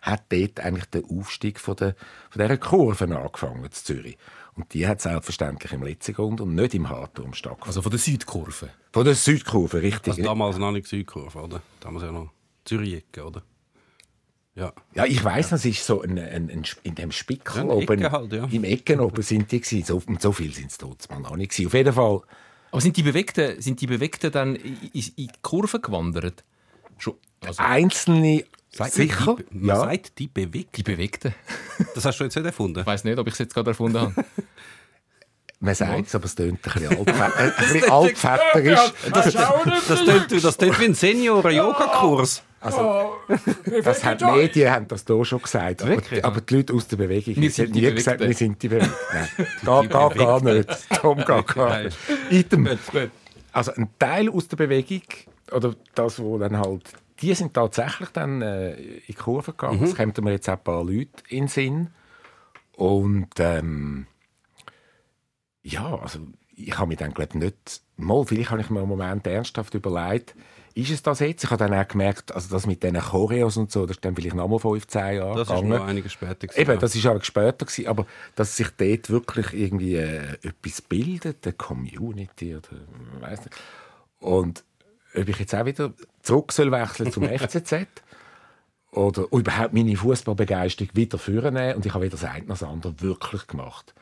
[0.03, 1.95] hat dort eigentlich der Aufstieg von, der,
[2.31, 4.17] von dieser Kurve angefangen in Zürich.
[4.55, 7.69] Und die hat selbstverständlich im letzten Grund und nicht im Hartturm stattgefunden.
[7.69, 8.71] Also von der Südkurve.
[8.93, 10.13] Von der Südkurve, richtig.
[10.13, 11.61] Also damals noch nicht Südkurve, oder?
[11.81, 12.31] Damals ja noch
[12.65, 13.43] Zürich-Ecke, oder?
[14.55, 14.73] Ja.
[14.95, 17.99] Ja, ich weiss, das ist so ein, ein, ein, in dem Spickel Ja, in oben,
[17.99, 18.49] Ecke halt, ja.
[18.51, 19.85] im Ecken oben sind die gewesen.
[19.85, 21.67] So, und so viel sind es mal noch nicht gewesen.
[21.67, 22.23] Auf jeden Fall,
[22.71, 26.45] Aber sind die Bewegten, sind die Bewegten dann in, in die Kurve gewandert?
[26.99, 27.15] Schon.
[27.41, 28.45] Also, einzelne
[28.77, 29.81] Sagt sicher, Man, die, man ja.
[29.81, 30.77] sagt, die bewegt.
[30.77, 31.35] die Bewegten?
[31.95, 32.81] Das hast du jetzt nicht erfunden.
[32.81, 34.15] Ich weiß nicht, ob ich es jetzt gerade erfunden habe.
[35.59, 38.93] Man sagt es, aber es tönt ein bisschen, altfä ein bisschen altväterisch.
[39.13, 42.43] Das, das, tönt, das tönt wie ein Senioren-Yoga-Kurs.
[42.61, 45.83] Das haben die Medien haben das hier schon gesagt.
[45.83, 48.93] Aber, aber die Leute aus der Bewegung Wir sind nie gesagt, wir sind die Bewegten.
[49.13, 50.69] Nein, gar, gar, gar nicht.
[51.01, 51.97] Tom, gar, gar nicht.
[52.31, 52.69] Item.
[53.53, 55.03] Also ein Teil aus der Bewegung,
[55.53, 56.83] oder das, wo dann halt,
[57.21, 59.83] die sind tatsächlich dann äh, in die Kurve gegangen.
[59.83, 61.89] Es kommen mir jetzt auch ein paar Leute in den Sinn.
[62.77, 64.07] Und ähm,
[65.67, 66.21] ja, also
[66.55, 70.35] ich habe mir dann glaube nicht, mal, vielleicht habe ich mir einen Moment ernsthaft überlegt,
[70.75, 71.43] ist es das jetzt?
[71.43, 74.15] Ich habe dann auch gemerkt, also das mit diesen Choreos und so, das ist dann
[74.15, 75.69] vielleicht noch mal 15 Jahre Das ist gegangen.
[75.71, 76.47] noch einige später.
[76.47, 76.77] gewesen, Eben, ja.
[76.77, 81.55] das ist aber später gewesen, aber dass sich dort wirklich irgendwie äh, etwas bildet, eine
[81.55, 82.69] Community oder
[83.21, 83.57] weiß nicht.
[84.21, 84.65] Und
[85.15, 87.87] ob ich jetzt auch wieder zurück soll wechseln zum FCZ
[88.93, 93.01] oder überhaupt meine Fußballbegeisterung wieder vornehmen und ich habe weder das eine noch das andere
[93.01, 93.95] wirklich gemacht.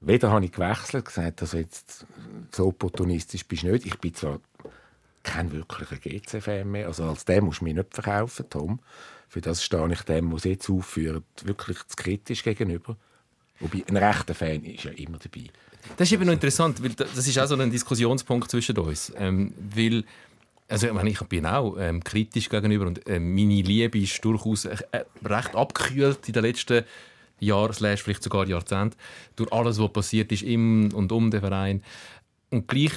[0.00, 2.06] Weder habe ich gewechselt, gesagt, also jetzt
[2.52, 3.84] so opportunistisch bist nicht.
[3.86, 4.40] Ich bin zwar
[5.22, 6.86] kein wirklicher GC-Fan mehr.
[6.86, 8.80] Also als dem musst du mich nicht verkaufen, Tom.
[9.28, 12.96] Für das stehe ich dem, was jetzt aufführt, wirklich zu kritisch gegenüber.
[13.60, 15.48] Wobei ein rechter Fan ist ja immer dabei.
[15.98, 19.12] Das ist eben noch interessant, weil da- das ist auch so ein Diskussionspunkt zwischen uns.
[19.16, 20.04] Ähm, weil,
[20.66, 24.64] also ich, meine, ich bin auch ähm, kritisch gegenüber und ähm, meine Liebe ist durchaus
[24.64, 26.84] äh, äh, recht abgekühlt in den letzten
[27.72, 28.96] Slash vielleicht sogar Jahrzehnten,
[29.36, 31.82] durch alles, was passiert ist im und um den Verein.
[32.50, 32.92] Und gleich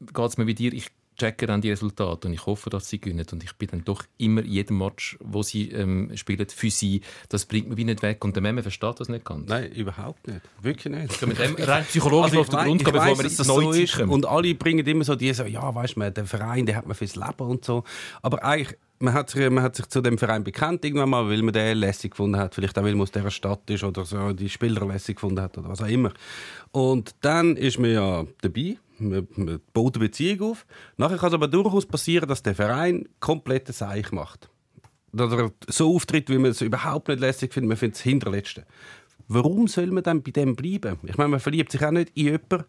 [0.00, 3.00] geht es mir wie dir, ich checke dann die Resultate und ich hoffe, dass sie
[3.00, 3.26] gewinnen.
[3.30, 7.00] Und ich bin dann doch immer jedem Match, wo sie ähm, spielen, für sie.
[7.28, 8.24] Das bringt mich wie nicht weg.
[8.24, 9.48] Und der Memme versteht das nicht ganz.
[9.48, 10.40] Nein, überhaupt nicht.
[10.60, 11.26] Wirklich nicht.
[11.26, 13.60] Mit dem rein psychologisch auf den Grund gehen, bevor weiss, wir dass ins das so
[13.60, 13.96] Neuzeit ist.
[13.96, 14.12] kommen.
[14.12, 16.94] Und alle bringen immer so die so, ja, weißt du, der Verein, der hat man
[16.94, 17.84] fürs Leben und so.
[18.22, 21.42] Aber eigentlich, man hat, sich, man hat sich zu dem Verein bekannt irgendwann mal, weil
[21.42, 22.54] man den lässig gefunden hat.
[22.54, 25.56] Vielleicht auch, weil man aus dieser Stadt ist oder so die Spieler lässig gefunden hat
[25.58, 26.12] oder was auch immer.
[26.72, 28.78] Und dann ist man ja dabei.
[28.98, 30.66] Man, man baut eine Beziehung auf.
[30.96, 34.48] Nachher kann es aber durchaus passieren, dass der Verein komplett Seich macht.
[35.12, 37.68] Oder so auftritt, wie man es überhaupt nicht lässig findet.
[37.68, 38.64] Man findet es hinterletzte.
[39.28, 40.98] Warum soll man dann bei dem bleiben?
[41.04, 42.64] Ich meine, man verliebt sich auch nicht in jemanden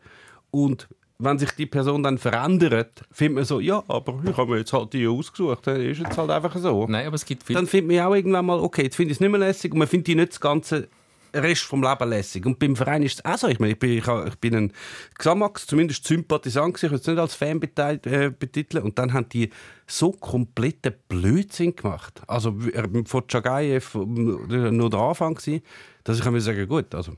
[0.52, 0.88] und
[1.20, 4.74] wenn sich die Person dann verändert, findet man so, ja, aber ich habe mir jetzt
[4.74, 6.86] halt die ausgesucht, dann ist jetzt halt einfach so.
[6.88, 7.58] Nein, aber es gibt viele.
[7.58, 9.80] Dann findet man auch irgendwann mal, okay, jetzt finde ich es nicht mehr lässig und
[9.80, 10.88] man findet die nicht das ganze
[11.34, 12.46] Rest vom Leben lässig.
[12.46, 13.48] Und beim Verein ist es auch so.
[13.48, 14.74] Ich, meine, ich, bin, ich, ich bin ein
[15.18, 18.84] Xamax, zumindest Sympathisant, gewesen, ich will es nicht als Fan äh, betiteln.
[18.84, 19.50] Und dann haben die
[19.88, 22.22] so kompletten Blödsinn gemacht.
[22.28, 25.64] Also äh, von Chagayev äh, nur der Anfang gewesen,
[26.04, 27.14] dass ich kann mir sagen, gut, also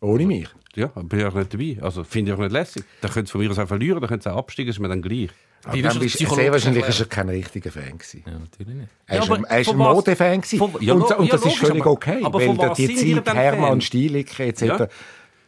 [0.00, 0.48] Ohne mich.
[0.76, 1.78] Ja, bin ich auch nicht dabei.
[1.82, 2.84] Also finde ich auch nicht lässig.
[3.00, 4.88] Dann können sie von mir aus auch verlieren, dann können sie auch absteigen, ist mir
[4.88, 5.30] dann gleich.
[5.64, 8.22] Aber dann bist, sehr wahrscheinlich ist er kein richtiger Fan gewesen.
[8.26, 8.88] Ja, natürlich nicht.
[9.06, 10.42] Er Ja, ist aber ein, ist Modefan
[10.80, 12.76] ja, und, und ja, das ist logisch, völlig aber- okay, aber weil von der, was
[12.78, 13.80] die Zeit Hermann Fan?
[13.82, 14.62] Stieliker etc.
[14.62, 14.88] Ja.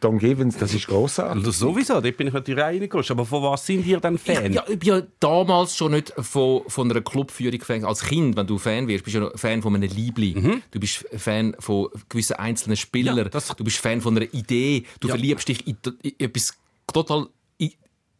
[0.03, 1.37] Don Givens, das ist grossartig.
[1.45, 3.11] Also sowieso, dort bin ich natürlich reingerutscht.
[3.11, 4.47] Aber von was sind ihr denn Fan?
[4.47, 7.85] Ich, ja, ich bin ja damals schon nicht von, von einer Clubführung Fan.
[7.85, 10.61] Als Kind, wenn du Fan wirst, bist du ja noch Fan von einem Liebling.
[10.71, 13.17] Du bist Fan von gewissen einzelnen Spielern.
[13.17, 14.83] Ja, das- du bist Fan von einer Idee.
[14.99, 15.13] Du Ja.
[15.13, 16.53] verliebst dich in, in etwas
[16.91, 17.27] total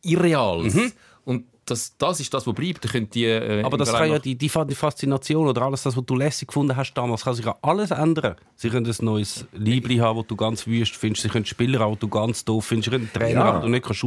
[0.01, 0.93] Irreales.
[1.25, 2.87] Und das, das ist das, was bleibt.
[3.15, 6.05] Die, äh, Aber das kann ja die, die Fa- die Faszination oder alles, das, was
[6.05, 8.35] du lässig gefunden hast damals, kann sich ja alles ändern.
[8.55, 11.23] Sie können ein neues Liebling haben, das du ganz wüst findest.
[11.23, 12.85] Sie können Spieler haben, die du ganz doof findest.
[12.85, 13.45] Sie können einen Trainer Ja.
[13.45, 14.01] haben, den du nicht kannst.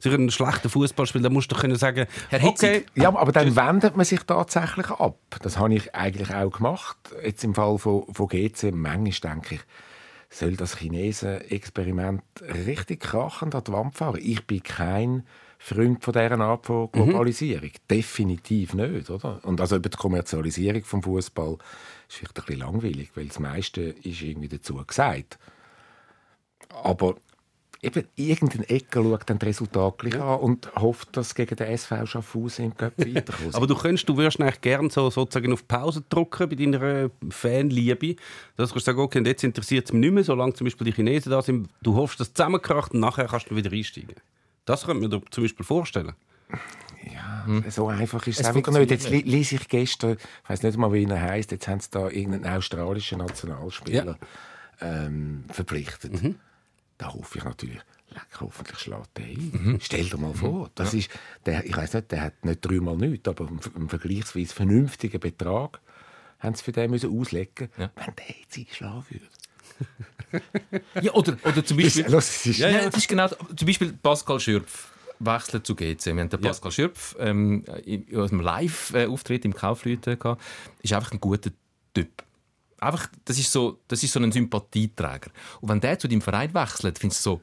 [0.00, 1.24] Sie können einen schlechten Fußball spielen.
[1.24, 4.88] Da musst du können sagen, Herr Hitzig, okay, Ja, aber dann wendet man sich tatsächlich
[4.90, 5.18] ab.
[5.42, 6.96] Das habe ich eigentlich auch gemacht.
[7.24, 9.60] Jetzt im Fall von, von GC, manchmal denke ich,
[10.30, 12.22] soll das Chinesen-Experiment
[12.66, 14.18] richtig krachend an die Wand fahren?
[14.20, 15.24] Ich bin kein
[15.66, 17.70] Freund von dieser Art von Globalisierung.
[17.90, 19.40] Definitiv nicht, oder?
[19.44, 21.56] Und also über die Kommerzialisierung vom Fußball
[22.06, 25.38] ist vielleicht ein bisschen langweilig, weil das meiste ist irgendwie dazu gesagt.
[26.68, 27.14] Aber
[27.80, 32.04] eben irgendeine Ecke schaut dann das Resultat gleich an und hofft, dass gegen den SV
[32.04, 33.54] Schaffhausen im Cup weiterkommt.
[33.54, 37.10] Aber du könntest, du würdest eigentlich gerne so, sozusagen auf Pause drücken bei deiner äh,
[37.30, 38.16] Fanliebe.
[38.56, 41.30] Dass du sagen, okay, jetzt interessiert es mich nicht mehr, solange zum Beispiel die Chinesen
[41.30, 41.70] da sind.
[41.82, 44.16] Du hoffst, dass es zusammenkracht und nachher kannst du wieder einsteigen.
[44.64, 46.12] Das könnte man dir zum Beispiel vorstellen.
[47.12, 48.90] Ja, so einfach ist es Es nicht.
[48.90, 51.50] Jetzt lese ich gestern, ich weiß nicht mal, wie er heißt.
[51.50, 54.18] Jetzt haben sie da irgendeinen australischen Nationalspieler
[54.80, 56.22] ähm, verpflichtet.
[56.22, 56.36] Mhm.
[56.96, 59.50] Da hoffe ich natürlich, leck, hoffentlich schlägt der ein.
[59.52, 59.78] Mhm.
[59.82, 61.10] Stell dir mal vor, das ist,
[61.44, 65.80] der, ich weiß nicht, der hat nicht dreimal nichts, aber einen, einen vergleichsweise vernünftigen Betrag
[66.38, 67.90] haben sie für den müssen auslegen, Ja.
[67.96, 69.26] wenn der jetzt eingeschlagen würde.
[71.00, 72.06] Ja, oder, oder zum Beispiel...
[72.08, 73.28] Los, es ist, Ja, ja, das ist genau.
[73.28, 76.06] Zum Beispiel Pascal Schürpf wechselt zu GC.
[76.06, 80.42] Wir haben den Pascal Schürpf ähm, in aus dem Live-Auftritt im Kaufleuten gehabt.
[80.82, 81.50] Ist einfach ein guter
[81.94, 82.22] Typ.
[82.78, 85.30] Einfach, das ist so, das ist so ein Sympathieträger.
[85.60, 87.42] Und wenn der zu deinem Verein wechselt, findest du so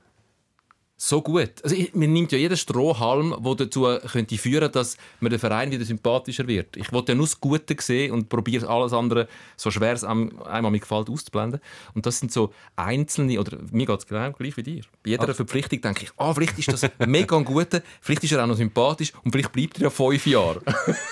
[1.04, 1.50] so gut.
[1.64, 5.72] Also ich, man nimmt ja jeden Strohhalm, der dazu könnte führen, dass man der Verein
[5.72, 6.78] wieder sympathischer wird.
[6.78, 10.40] Ich wollte ja nur das Gute sehen und probiere alles andere, so schwer es einem,
[10.44, 11.60] einem mir gefällt, auszublenden.
[11.96, 14.84] Und das sind so einzelne, oder mir geht es genau gleich wie dir.
[15.04, 18.44] Bei jeder Verpflichtung denke ich, ah, vielleicht ist das mega ein Guter, vielleicht ist er
[18.44, 20.62] auch noch sympathisch und vielleicht bleibt er ja fünf Jahre.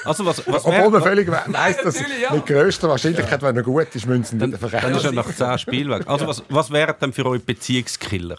[0.05, 2.31] Also was, was Obwohl man völlig weiss, dass ja.
[2.33, 4.93] mit größter Wahrscheinlichkeit, wenn er gut ist, müssen sie den dann Verein.
[4.93, 6.03] ist er nach 10 Spielen weg.
[6.05, 8.37] Also was, was wären denn für euch Beziehungskiller?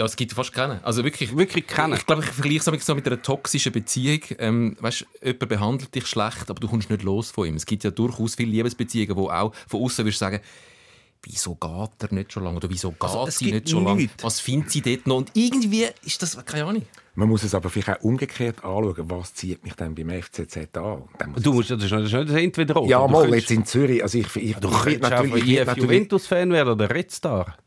[0.00, 0.82] Ja, es gibt fast keinen.
[0.82, 1.92] Also wirklich, Wirklich keinen?
[1.92, 4.20] Ich glaube, ich vergleiche es so mit einer toxischen Beziehung.
[4.38, 7.56] Ähm, weißt, jemand behandelt dich schlecht, aber du kommst nicht los von ihm.
[7.56, 10.40] Es gibt ja durchaus viele Liebesbeziehungen, wo auch von außen würdest du sagen,
[11.22, 12.56] wieso geht er nicht schon lange?
[12.56, 14.08] Oder wieso geht Also, es sie nicht schon lange?
[14.22, 15.16] Was findet sie dort noch?
[15.18, 16.86] Und irgendwie ist das, keine Ahnung.
[17.14, 21.02] Man muss es aber vielleicht auch umgekehrt anschauen, was zieht mich dann beim FCZ an.
[21.26, 22.88] Muss Du musst, das ist nicht das entweder oder.
[22.88, 24.02] Ja, mal, könntest- jetzt in Zürich.
[24.02, 27.58] Also ich, ich, Du ich könntest einfach ich IF Juventus-Fan werden oder Red Star.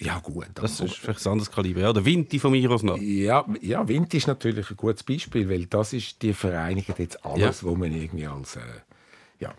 [0.00, 0.46] Ja, gut.
[0.54, 1.80] Das ist vielleicht ein anderes Kaliber.
[1.80, 2.98] Ja, der Vinti von mir aus noch.
[2.98, 7.64] ja, ja, Wind ist natürlich ein gutes Beispiel, weil das ist, die vereinigen jetzt alles,
[7.64, 8.60] wo man irgendwie als äh,
[9.40, 9.52] ja,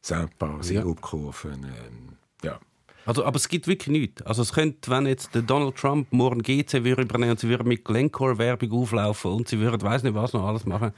[0.00, 2.60] Sympa, Sirupkurven, ähm, ja.
[3.04, 4.22] Also, aber es gibt wirklich nichts.
[4.22, 7.66] Also es könnte, wenn jetzt der Donald Trump morgen GC würde übernehmen und sie würden
[7.66, 10.92] mit Glencore-Werbung auflaufen und sie würden, weiß nicht was noch alles machen,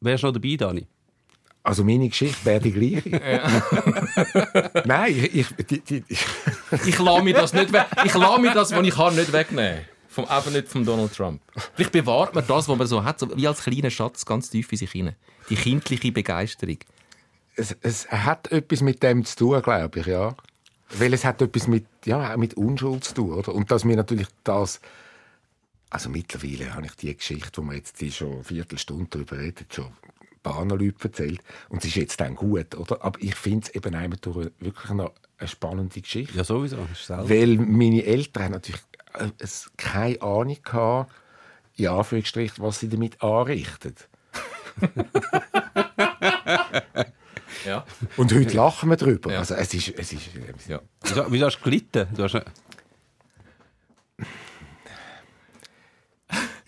[0.00, 0.86] wärst du noch dabei, Dani?
[1.66, 3.10] Also meine Geschichte wäre die gleiche.
[4.84, 6.04] Nein, ich, ich, die, die,
[6.86, 7.86] Ich lasse mir das nicht weg.
[8.04, 9.80] Ich lasse mir das, was ich habe, nicht wegnehmen.
[10.08, 11.42] Vom, eben nicht vom Donald Trump.
[11.74, 14.70] Vielleicht bewahrt man das, was man so hat, so wie als kleiner Schatz ganz tief
[14.70, 15.16] in sich hinein.
[15.50, 16.78] Die kindliche Begeisterung.
[17.56, 20.36] es, es hat etwas mit dem zu tun, glaube ich, ja.
[20.90, 23.52] Weil es hat etwas mit, ja, mit Unschuld zu tun, oder?
[23.52, 24.80] Und dass mir natürlich das,
[25.90, 29.66] also mittlerweile habe ich die Geschichte, wo wir jetzt die schon eine Viertelstunde darüber reden,
[29.68, 29.88] schon
[30.52, 31.40] paar Leuten erzählt.
[31.68, 33.04] Und es ist jetzt dann gut, oder?
[33.04, 36.36] Aber ich finde es eben einmal durch wirklich noch eine spannende Geschichte.
[36.36, 36.78] Ja, sowieso.
[37.08, 38.82] Weil meine Eltern haben natürlich
[39.14, 39.28] äh,
[39.76, 41.10] keine Ahnung hatten,
[41.76, 43.94] in Anführungsstrichen, was sie damit anrichten.
[47.66, 47.84] Ja.
[48.16, 49.32] Und heute lachen wir darüber.
[49.32, 49.40] Ja.
[49.40, 50.28] Also es ist, es ist,
[50.68, 50.80] ja.
[51.02, 52.06] Wieso, wieso hast du gelitten?
[52.14, 52.40] Du hast,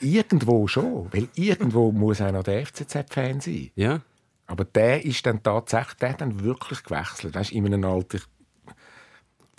[0.00, 3.70] Irgendwo schon, weil irgendwo muss auch noch der FCZ-Fan sein.
[3.74, 4.00] ja?
[4.46, 7.34] Aber der ist dann tatsächlich, der hat dann wirklich gewechselt.
[7.34, 8.24] Weißt, in einem Alter, ich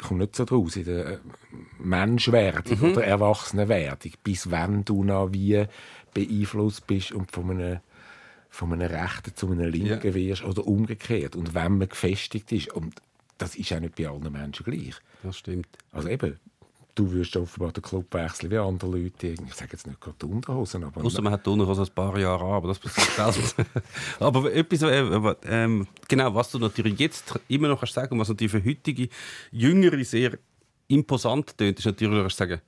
[0.08, 1.18] komme nicht so draus, in der äh,
[1.78, 5.66] Menschwerdung oder Erwachsenenwerdung, bis wann du noch wie
[6.14, 7.80] beeinflusst bist und von einem,
[8.50, 10.14] von einem Rechten zu einem Linken Ja.
[10.16, 11.36] wirst oder umgekehrt.
[11.36, 12.74] Und wenn man gefestigt ist.
[12.74, 12.96] Und
[13.38, 14.96] das ist auch nicht bei allen Menschen gleich.
[15.22, 15.68] Das stimmt.
[15.92, 16.40] Also eben,
[17.00, 19.28] du wirst offenbar den Club wechseln wie andere Leute.
[19.28, 21.04] Ich sage jetzt nicht gerade die Unterhosen, aber...
[21.04, 23.66] Außer man hat die Unterhose ein paar Jahre an, aber das passiert selten.
[24.20, 28.52] aber etwas, äh, ähm, genau, was du natürlich jetzt immer noch kannst sagen, was natürlich
[28.52, 29.08] für heutige
[29.52, 30.38] Jüngere sehr
[30.90, 32.62] imposant tönt, ist natürlich, du kannst sagen,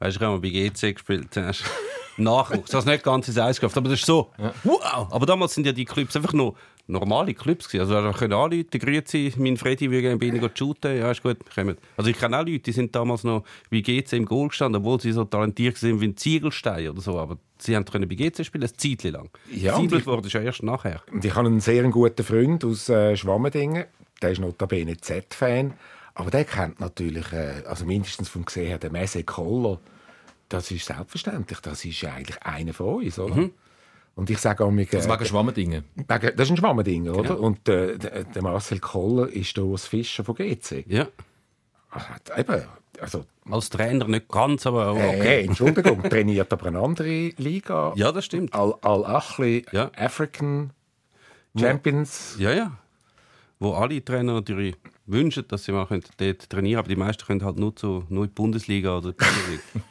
[0.00, 1.64] weißt du, ich habe mal bei GC gespielt, hast
[2.18, 2.70] Nachwuchs.
[2.70, 4.30] Das hast nicht ganz ins Eis geschafft, aber das ist so,
[4.64, 5.08] wow!
[5.10, 6.56] Aber damals sind ja die Clubs einfach noch
[6.88, 7.82] normale Clubs gewesen.
[7.82, 11.38] Also da können anrufen, grüezi, mein Freddy will gerne bei Ihnen shooten, ja ist gut,
[11.54, 11.76] kommen.
[11.96, 15.00] Also ich kenne auch Leute, die sind damals noch bei GC im Goal gestanden, obwohl
[15.00, 18.44] sie so talentiert sind wie ein Ziegelstein oder so, aber sie haben können bei GC
[18.44, 19.30] spielen, ein Zeitchen lang.
[19.52, 21.02] Ja, Zeitlich wurde ja erst nachher.
[21.12, 23.84] Und ich habe einen sehr guten Freund aus äh, Schwammendingen.
[24.22, 25.74] Der ist notabene Z-Fan.
[26.14, 29.78] Aber der kennt natürlich, äh, also mindestens vom gesehen her, den Messe Koller.
[30.48, 31.60] Das ist selbstverständlich.
[31.60, 33.36] Das ist eigentlich einer von uns, oder?
[34.18, 35.84] Und ich sage auch mir, Das wegen Schwammendingen.
[36.08, 37.38] das ist ein Schwammending, oder?
[37.38, 40.84] Und äh, der, der Marcel Koller ist der Urs Fischer von GC.
[40.88, 41.06] Ja.
[41.92, 42.64] Ah, Eben,
[43.00, 45.42] also, Als Trainer nicht ganz, aber okay.
[45.42, 47.92] äh, Entschuldigung, trainiert aber eine andere Liga.
[47.94, 48.52] Ja, das stimmt.
[48.54, 49.92] Al-Achli Ja.
[49.96, 50.70] African
[51.56, 52.34] Champions.
[52.40, 52.72] Ja, ja.
[53.60, 54.74] wo alle Trainer natürlich
[55.08, 58.04] wünschen, dass sie mal können dort trainieren können, aber die meisten können halt nur, zu,
[58.08, 59.62] nur in die Bundesliga oder die Premier League.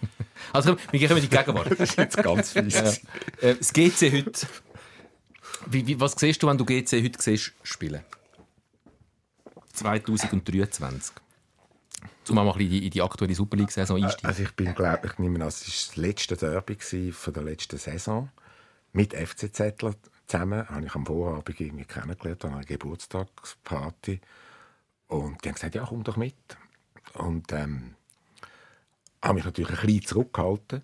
[0.54, 1.72] Also, wir gehen in die Gegenwart.
[1.72, 2.76] Das ist jetzt ganz fies.
[2.76, 3.50] Ja.
[3.50, 4.48] Äh, das GC heute.
[5.66, 8.02] Wie, wie, was siehst du, wenn du GC heute siehst, spielen?
[9.74, 11.16] 2023.
[12.30, 14.28] Um mal ein bisschen in die, in die aktuelle Super League-Saison einsteigen.
[14.28, 17.78] Also ich bin, glaube ich, nehme an, es war das letzte Derby von der letzten
[17.78, 18.30] Saison
[18.94, 19.96] mit FC Zettler
[20.28, 20.70] zusammen.
[20.70, 24.20] Habe ich am Vorabend irgendwie kennengelernt an einer Geburtstagsparty
[25.08, 26.36] und die haben gesagt, ja komm doch mit.
[27.14, 27.96] Und ähm,
[29.22, 30.82] habe mich natürlich ein bisschen zurückgehalten.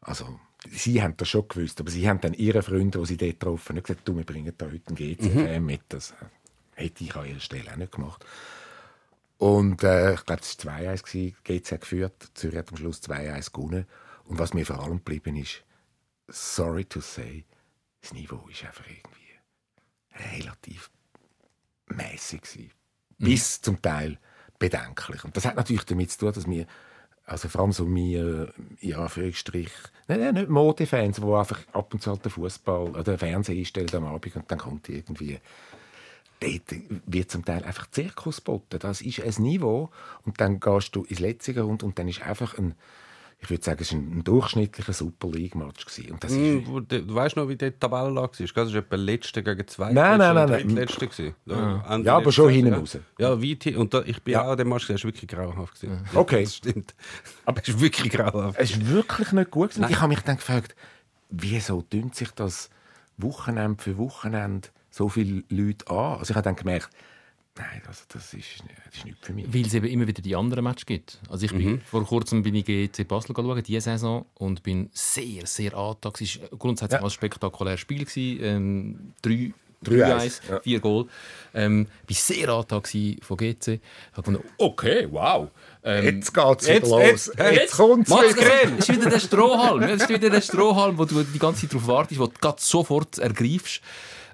[0.00, 3.40] Also sie haben das schon gewusst, aber sie haben dann ihre Freunde, die sie dort
[3.40, 5.82] getroffen haben, gesagt, du, wir bringen da heute einen GC mit.
[5.88, 6.14] Das äh,
[6.74, 8.24] hätte ich an ihrer Stelle auch nicht gemacht.
[9.38, 11.36] Und äh, ich glaube, es war 2-1, gewesen.
[11.44, 13.86] GC geführt, Zürich hat am Schluss 2-1 gewonnen.
[14.24, 15.64] Und was mir vor allem geblieben ist,
[16.28, 17.44] sorry to say,
[18.02, 20.90] das Niveau ist einfach irgendwie relativ
[21.86, 22.70] mäßig gewesen.
[23.24, 24.18] Bis zum Teil
[24.58, 25.24] bedenklich.
[25.24, 26.66] Und das hat natürlich damit zu tun, dass wir,
[27.26, 29.70] also vor allem so wir, in Anführungsstrich,
[30.08, 33.56] nein, nein, nicht Modefans, die einfach ab und zu halt den Fußball oder den Fernseher
[33.56, 35.38] einstellen am Abend und dann kommt irgendwie
[36.40, 36.74] dort
[37.06, 38.78] wird zum Teil einfach Zirkus geboten.
[38.78, 39.90] Das ist ein Niveau
[40.24, 42.74] und dann gehst du ins letzte Rund und dann ist einfach ein,
[43.42, 45.86] ich würde sagen, es war ein, ein durchschnittlicher Super League-Match.
[45.86, 46.12] gewesen.
[46.12, 48.46] Und das ist, Hm, wo- du du weißt noch, wie die Tabellenlage war?
[48.64, 49.92] Das war etwa letzte gegen zwei.
[49.92, 50.68] Nein, nein, nein, nein.
[50.70, 51.06] Letzte
[51.46, 52.78] Ja, aber letzte schon Saison, hinten ja.
[52.78, 52.98] raus.
[53.18, 53.76] Ja, weit hin.
[53.76, 54.42] Und da, ich bin Ja.
[54.44, 55.80] auch an dem Match, das war wirklich grauenhaft.
[55.80, 56.00] gewesen.
[56.14, 56.42] Okay.
[56.44, 56.94] Das stimmt.
[57.46, 58.58] Aber es ist wirklich grauenhaft.
[58.58, 59.70] es ist wirklich nicht gut.
[59.70, 59.84] gewesen.
[59.84, 60.74] Und ich habe mich dann gefragt,
[61.30, 62.68] wieso dünnt sich das
[63.16, 66.18] Wochenende für Wochenende so viele Leute an?
[66.18, 66.90] Also ich habe dann gemerkt,
[67.60, 69.46] nein, also das, ist, das ist nicht für mich.
[69.52, 71.18] Weil es eben immer wieder die anderen Matches gibt.
[71.28, 75.46] Also ich bin, Vor kurzem bin ich GC Basel schauen, diese Saison, und bin sehr,
[75.46, 76.12] sehr angetan.
[76.20, 77.04] Es war grundsätzlich Ja.
[77.06, 78.04] ein spektakuläres Spiel.
[78.04, 78.42] Gewesen.
[78.44, 80.60] Ähm, drei 3-1, 3-1, ja.
[80.60, 81.06] vier Goal.
[81.54, 83.68] Ähm, ich war sehr angetan von GC.
[83.68, 83.80] Ich
[84.12, 85.48] habe gedacht, okay, wow.
[85.82, 87.00] Ähm, Jetzt geht es wieder jetzt- los.
[87.02, 88.78] jetzt- Jetzt, jetzt- kommt es Das wieder.
[88.78, 89.80] ist wieder der Strohhalm.
[89.80, 93.16] Das ist wieder der Strohhalm, wo du die ganze Zeit darauf wartest, wo du sofort
[93.18, 93.80] ergreifst.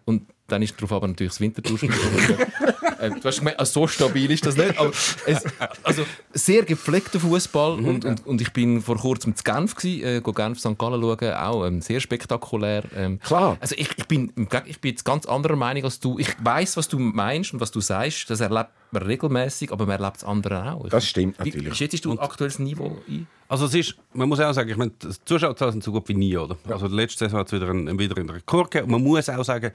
[0.04, 1.90] Und dann ist darauf aber natürlich das Winterduschen.
[3.00, 4.78] äh, du hast gemerkt, also so stabil ist das nicht.
[4.78, 4.90] Aber
[5.26, 5.44] es,
[5.82, 7.72] also sehr gepflegter Fußball.
[7.80, 10.78] Und, und, und ich bin vor kurzem zu Genf gewesen, äh, go Genf St.
[10.78, 12.84] Gallen schauen, auch ähm, sehr spektakulär.
[12.94, 13.56] Ähm, Klar.
[13.60, 14.32] Also ich, ich bin
[14.66, 16.18] ich bin jetzt ganz anderer Meinung als du.
[16.18, 18.30] Ich weiß, was du meinst und was du sagst.
[18.30, 20.84] Das erlebt man regelmäßig, aber man erlebt das andere auch.
[20.84, 21.72] Ich- Das stimmt Wie, natürlich.
[21.72, 23.26] wie schätzt du aktuelles Niveau ein?
[23.48, 26.14] Also es ist, man muss auch sagen, ich meine, die Zuschauerzahlen sind so gut wie
[26.14, 26.56] nie, oder?
[26.68, 28.92] Also letzte Saison hat es wieder einen, wieder einen Rekord gegeben.
[28.92, 29.70] Und man muss auch sagen,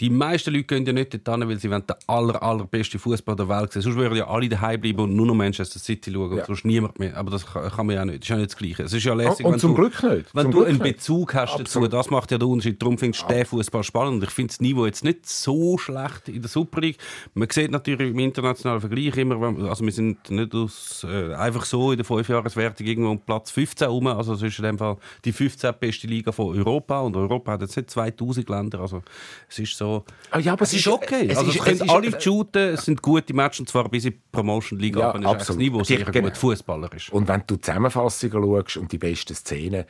[0.00, 3.48] die meisten Leute gehen ja nicht dorthin, weil sie wollen den aller, allerbesten Fußball der
[3.48, 3.82] Welt sehen.
[3.82, 6.46] Sonst würden ja alle daheim bleiben und nur noch Manchester City schauen und Ja.
[6.46, 7.16] sonst niemand mehr.
[7.16, 8.20] Aber das kann, kann man ja nicht.
[8.20, 8.82] Das ist ja nicht das Gleiche.
[8.84, 10.34] Es ist ja lässig, Und wenn zum du, Glück nicht.
[10.34, 10.78] Wenn Zum du Glück einen.
[10.78, 11.92] Bezug hast dazu, Absolut.
[11.92, 12.80] das macht ja den Unterschied.
[12.80, 14.14] Darum findest du den Fußball spannend.
[14.14, 16.96] Und ich finde das Niveau jetzt nicht so schlecht in der Super League.
[17.34, 19.36] Man sieht natürlich im internationalen Vergleich immer,
[19.68, 23.88] also wir sind nicht aus, äh, einfach so in der Fünfjahreswertung irgendwo um Platz 15
[23.88, 24.06] rum.
[24.06, 27.00] Also es ist in dem Fall die 15 beste Liga von Europa.
[27.00, 28.80] Und Europa hat jetzt nicht 2000 Länder.
[28.80, 29.02] Also
[29.46, 29.89] es ist so...
[30.30, 31.26] Ah, ja, aber Es ist okay.
[31.28, 34.04] es also ist- können es ist- alle shooten, es sind gute Matches, und zwar bis
[34.04, 34.96] in die Promotion League.
[34.96, 35.56] Ja, aber ist das.
[35.56, 36.28] Niveau sehr Genau.
[36.28, 37.12] gut fußballerisch.
[37.12, 39.84] Und wenn du Zusammenfassungen schaust und die besten Szenen,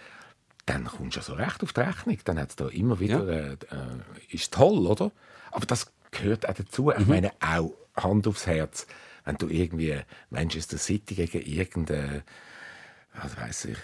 [0.66, 2.18] dann kommst du ja so recht auf die Rechnung.
[2.24, 3.56] Dann hat es da immer wieder, äh, äh,
[4.30, 5.10] ist toll, oder?
[5.50, 6.84] Aber das gehört auch dazu.
[6.84, 6.92] Mhm.
[6.98, 8.86] Ich meine, auch Hand aufs Herz,
[9.24, 9.96] wenn du irgendwie
[10.30, 12.22] Manchester City gegen irgendeine,
[13.20, 13.78] was weiß ich,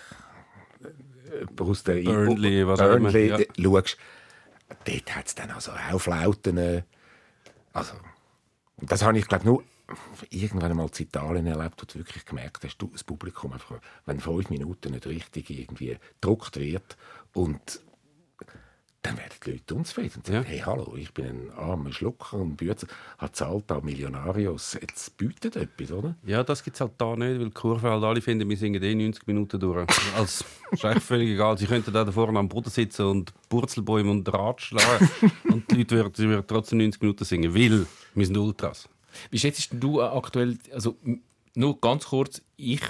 [0.85, 3.39] äh, aus der Burnley, was auch immer, Burnley ja.
[3.39, 3.97] äh, schaust,
[4.85, 6.59] dort hat es dann also auch Flauten.
[6.59, 6.83] äh,
[7.73, 7.95] Also,
[8.79, 9.65] das habe ich, glaube nur
[10.31, 14.21] irgendwann einmal in Italien erlebt, wo du wirklich gemerkt hast, du, das Publikum, einfach, wenn
[14.21, 16.97] fünf Minuten nicht richtig irgendwie gedruckt wird
[17.33, 17.81] und
[19.07, 20.49] dann werden die Leute unzufrieden und sagen, Ja.
[20.51, 22.87] hey, hallo, ich bin ein armer Schlucker und Bützer,
[23.19, 26.15] hat zahlt da Millionarios, jetzt bietet etwas, oder?
[26.25, 28.83] Ja, das gibt es halt da nicht, weil die Kurve halt alle finden, wir singen
[28.83, 29.87] eh 90 Minuten durch.
[30.17, 31.59] Also, ist eigentlich völlig egal.
[31.59, 35.11] Sie könnten da vorne am Boden sitzen und Purzelbäume und Rad schlagen
[35.45, 38.89] und die Leute würden, würden trotzdem 90 Minuten singen, weil wir sind Ultras.
[39.31, 40.97] Wie schätzt du äh, aktuell, also
[41.55, 42.81] nur ganz kurz, ich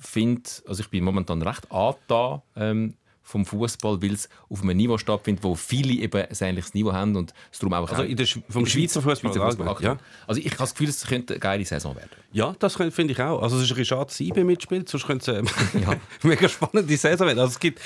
[0.00, 2.94] finde, also ich bin momentan recht angetan ähm,
[3.30, 7.14] vom Fußball, weil es auf einem Niveau stattfindet, wo viele eben ein ähnliches Niveau haben
[7.16, 9.96] und es darum auch Also in der Sch- vom Schweizer Fußball, Fußball ja.
[10.26, 12.10] Also ich habe das Gefühl, es könnte eine geile Saison werden.
[12.32, 13.40] Ja, das finde ich auch.
[13.42, 16.96] Also es ist ein bisschen schade, dass IB mitspielt, sonst könnte es eine mega spannende
[16.96, 17.38] Saison werden.
[17.38, 17.80] Also, es gibt,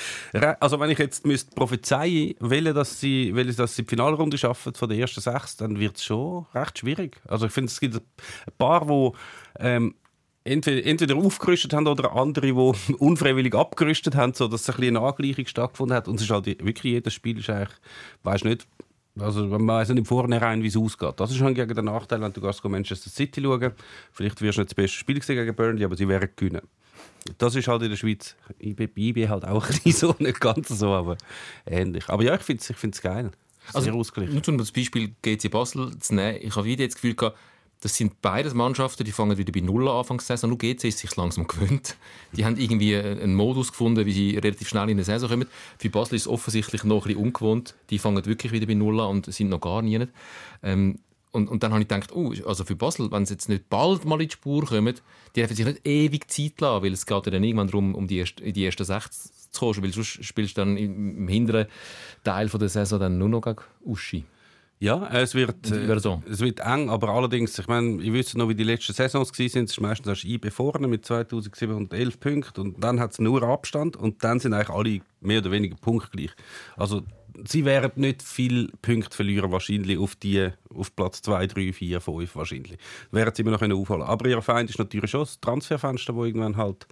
[0.59, 4.73] also wenn ich jetzt müsste prophezeien will, dass sie, will, dass sie die Finalrunde schaffen
[4.73, 7.21] von der ersten sechs, dann wird es schon recht schwierig.
[7.27, 8.01] Also ich finde, es gibt ein
[8.57, 9.11] paar, die
[9.59, 9.95] ähm,
[10.45, 15.45] entweder, entweder aufgerüstet haben oder andere, die unfreiwillig abgerüstet haben, sodass ein bisschen eine Angleichung
[15.45, 16.07] stattgefunden hat.
[16.07, 17.75] Und es ist halt wirklich jedes Spiel ist eigentlich,
[18.23, 18.67] weißt nicht,
[19.19, 21.13] Also man weiß nicht im Vornherein, wie es ausgeht.
[21.17, 23.71] Das ist schon gegen den Nachteil, wenn du gehst Manchester City schauen.
[24.11, 26.61] Vielleicht wirst du nicht das beste Spiel gegen Burnley, aber sie werden gewinnen.
[27.37, 28.35] Das ist halt in der Schweiz.
[28.59, 31.17] Ich bin, ich bin halt auch nicht so, nicht ganz so, aber
[31.65, 32.07] ähnlich.
[32.07, 33.31] Aber ja, ich finde es ich find's geil.
[33.71, 34.35] Sehr Also, ausgeglichen.
[34.35, 37.37] Nur um das Beispiel GC Basel zu nehmen, ich habe wieder das Gefühl gehabt,
[37.81, 40.49] das sind beides Mannschaften, die fangen wieder bei Null an Anfangssaison.
[40.49, 41.97] Nur GC ist sich langsam gewöhnt.
[42.33, 45.47] Die haben irgendwie einen Modus gefunden, wie sie relativ schnell in der Saison kommen.
[45.77, 47.75] Für Basel ist es offensichtlich noch ein ungewohnt.
[47.89, 50.07] Die fangen wirklich wieder bei Null an und sind noch gar nie.
[50.63, 50.99] Ähm,
[51.31, 54.05] und, und dann habe ich gedacht, oh, also für Basel, wenn sie jetzt nicht bald
[54.05, 54.95] mal in die Spur kommen,
[55.35, 58.07] die dürfen sich nicht ewig Zeit lassen, weil es geht ja dann irgendwann darum, um
[58.07, 61.67] die, erst, in die ersten sechs zu kommen, weil sonst spielst du dann im, hinteren
[62.23, 64.23] Teil der Saison dann nur noch gegen Uschi.
[64.79, 66.21] Ja, es wird, äh, so.
[66.29, 69.45] es wird eng, aber allerdings, ich meine, ich wüsste noch, wie die letzten Saisons waren.
[69.45, 73.95] Es ist meistens erst IB vorne mit 2711 Punkten und dann hat es nur Abstand
[73.95, 76.31] und dann sind eigentlich alle mehr oder weniger punktgleich.
[76.75, 77.03] Also
[77.47, 82.35] sie werden nicht viel Punkte verlieren, wahrscheinlich auf, die, auf Platz 2, 3, 4, 5
[82.35, 82.77] wahrscheinlich.
[83.11, 86.25] Werden sie immer noch können aufholen Aber ihr Feind ist natürlich schon das Transferfenster, wo
[86.25, 86.85] irgendwann halt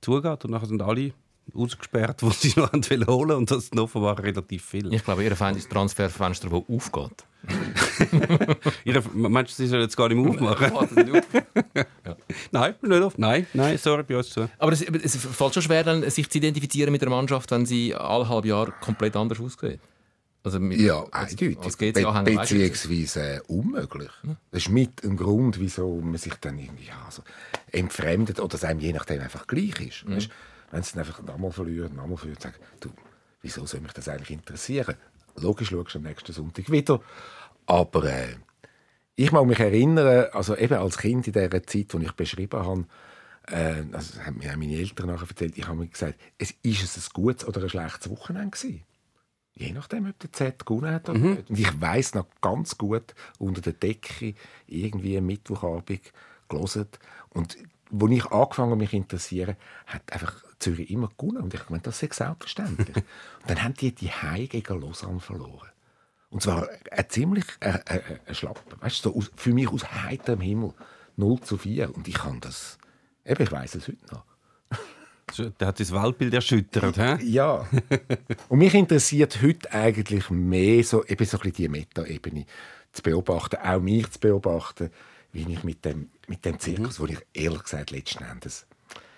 [0.00, 1.12] zugeht und nachher sind alle
[1.52, 4.92] ausgesperrt, die sie noch holen wollten und das sind offenbar relativ viel.
[4.92, 7.24] Ich glaube, ihr Feind ist das Transferfenster, das aufgeht.
[9.12, 10.72] Meinst du, sie sollen jetzt gar nicht mehr aufmachen?
[12.52, 13.18] Nein, nicht auf.
[13.18, 14.48] Nein, nein, sorry, bei uns zu.
[14.58, 17.94] Aber es, es fällt schon schwer, dann, sich zu identifizieren mit der Mannschaft, wenn sie
[17.94, 19.80] alle halb Jahr komplett anders aussieht.
[20.44, 21.58] Also mit, Ja, eindeutig.
[21.58, 24.10] Als Be beziehungsweise äh, unmöglich.
[24.50, 27.22] Das ist mit ein Grund, wieso man sich dann irgendwie ja, so
[27.72, 30.08] entfremdet oder es einem je nachdem einfach gleich ist.
[30.08, 30.28] Weisst,
[30.74, 32.90] wenn es dann einfach nochmal verliert, nochmal verliert, sagt du,
[33.42, 34.96] wieso soll mich das eigentlich interessieren?
[35.36, 37.00] Logisch schaust du am nächsten Sonntag wieder.
[37.66, 38.34] Aber äh,
[39.14, 42.86] ich mag mich erinnern, also eben als Kind in der Zeit, die ich beschrieben habe,
[43.46, 46.82] äh, also das haben mir meine Eltern nachher erzählt, ich habe mir gesagt, es ist
[46.82, 48.82] es ein gutes oder ein schlechtes Wochenende gewesen.
[49.52, 51.50] Je nachdem, ob der Z gewonnen hat oder nicht.
[51.50, 54.34] Und ich weiß noch ganz gut, unter der Decke,
[54.66, 56.00] irgendwie Mittwochabend
[56.48, 56.88] gelesen.
[57.30, 57.56] Und
[58.02, 61.42] als ich angefangen habe, mich zu interessieren, hat einfach Zürich immer gewonnen.
[61.42, 62.96] Und ich meine, das ist selbstverständlich.
[62.96, 63.04] und
[63.46, 65.68] dann haben die die Heim gegen Lausanne verloren.
[66.30, 68.60] Und zwar ein ziemlich äh, äh, äh, schlapp.
[68.80, 70.74] Weißt du, so aus, für mich aus heiterem Himmel.
[71.16, 71.94] 0 zu 4.
[71.94, 72.78] Und ich kann das.
[73.24, 74.24] Eben, ich weiß es heute noch.
[75.58, 76.96] Der hat das Weltbild erschüttert.
[76.98, 77.18] hä?
[77.22, 77.66] Ja.
[78.48, 82.46] Und mich interessiert heute eigentlich mehr so, eben so ein bisschen die Meta-Ebene
[82.92, 84.90] zu beobachten, auch mich zu beobachten,
[85.34, 88.66] wie ich mit dem, mit dem Zirkus, wo ich ehrlich gesagt letzten Endes,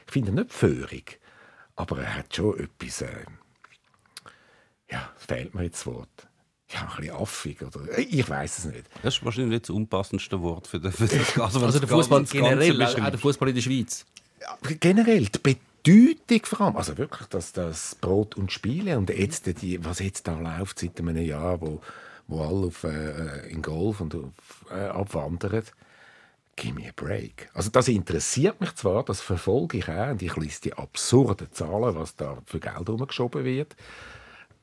[0.06, 1.20] ich finde ihn nicht föhrig,
[1.76, 3.24] aber er hat schon etwas, äh,
[4.90, 6.28] ja, es fehlt mir jetzt das Wort,
[6.72, 8.84] ja, ein bisschen affig oder, ich weiß es nicht.
[9.02, 12.24] Das ist wahrscheinlich nicht das unpassendste Wort für, den, für das Also, Also der Fußball
[12.24, 13.12] generell, auch beschreibt.
[13.12, 14.06] der Fußball in der Schweiz.
[14.46, 19.46] Aber generell die Bedeutung vor allem, also wirklich das, das Brot und Spiele und jetzt
[19.62, 21.80] die, was jetzt da läuft seit einem Jahr, wo,
[22.26, 24.32] wo alle auf, äh, in Golf und auf,
[24.70, 25.62] äh, abwandern,
[26.56, 27.48] give me a break.
[27.54, 31.94] Also das interessiert mich zwar, das verfolge ich auch und ich lese die absurden Zahlen,
[31.94, 33.76] was da für Geld rumgeschoben wird.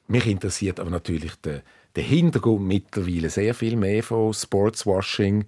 [0.07, 1.61] Mich interessiert aber natürlich der,
[1.95, 5.45] der Hintergrund mittlerweile sehr viel mehr von Sportswashing.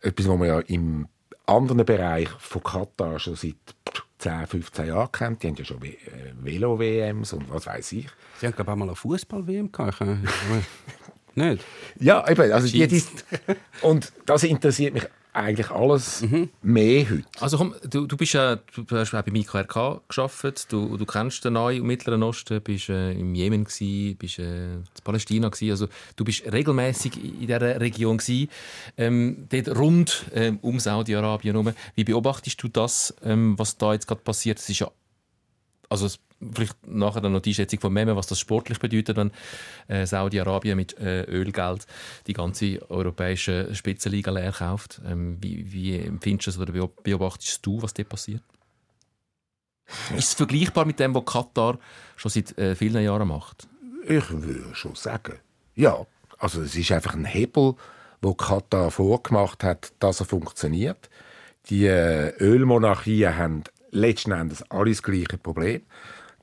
[0.00, 1.08] Etwas, was man ja im
[1.46, 3.54] anderen Bereich von Katar schon seit
[4.18, 5.42] 10, 15 Jahren kennt.
[5.42, 5.94] Die haben ja schon äh,
[6.42, 8.08] Velo-WMs und was weiß ich.
[8.40, 10.00] Sie haben, glaube ich, auch mal eine Fußball-WM gehabt.
[10.00, 11.64] Ich- Nicht?
[12.00, 12.52] Ja, eben.
[12.52, 13.02] Also die, die,
[13.82, 15.04] und das interessiert mich
[15.34, 16.24] eigentlich alles
[16.62, 17.24] mehr heute.
[17.40, 20.72] Also komm, du, du bist ja, du hast auch bei IKRK geschafft.
[20.72, 24.74] Du, du kennst den Nahen und Mittleren Osten, bist äh, im Jemen gsi, bist äh,
[24.74, 25.70] in Palästina gsi.
[25.70, 28.48] Also du bist regelmäßig in dieser Region gsi,
[28.96, 31.74] ähm, dort rund ähm, um Saudi-Arabien herum.
[31.94, 34.58] Wie beobachtest du das, ähm, was da jetzt gerade passiert?
[34.58, 34.90] Es ist ja
[35.94, 36.18] also es,
[36.54, 39.30] vielleicht nachher dann noch die Einschätzung von Meme, was das sportlich bedeutet, wenn
[39.88, 41.86] äh, Saudi-Arabien mit äh, Ölgeld
[42.26, 45.00] die ganze europäische Spitzenliga leer kauft.
[45.06, 48.42] Ähm, wie, wie empfindest du es oder beo- beobachtest du, was dort passiert?
[50.16, 51.78] Ist es vergleichbar mit dem, was Katar
[52.16, 53.68] schon seit äh, vielen Jahren macht?
[54.06, 55.38] Ich würde schon sagen.
[55.74, 56.06] Ja,
[56.38, 57.74] also es ist einfach ein Hebel,
[58.20, 61.08] wo Katar vorgemacht hat, dass er funktioniert.
[61.70, 65.82] Die äh, Ölmonarchien haben letzten Endes alles gleiche Problem.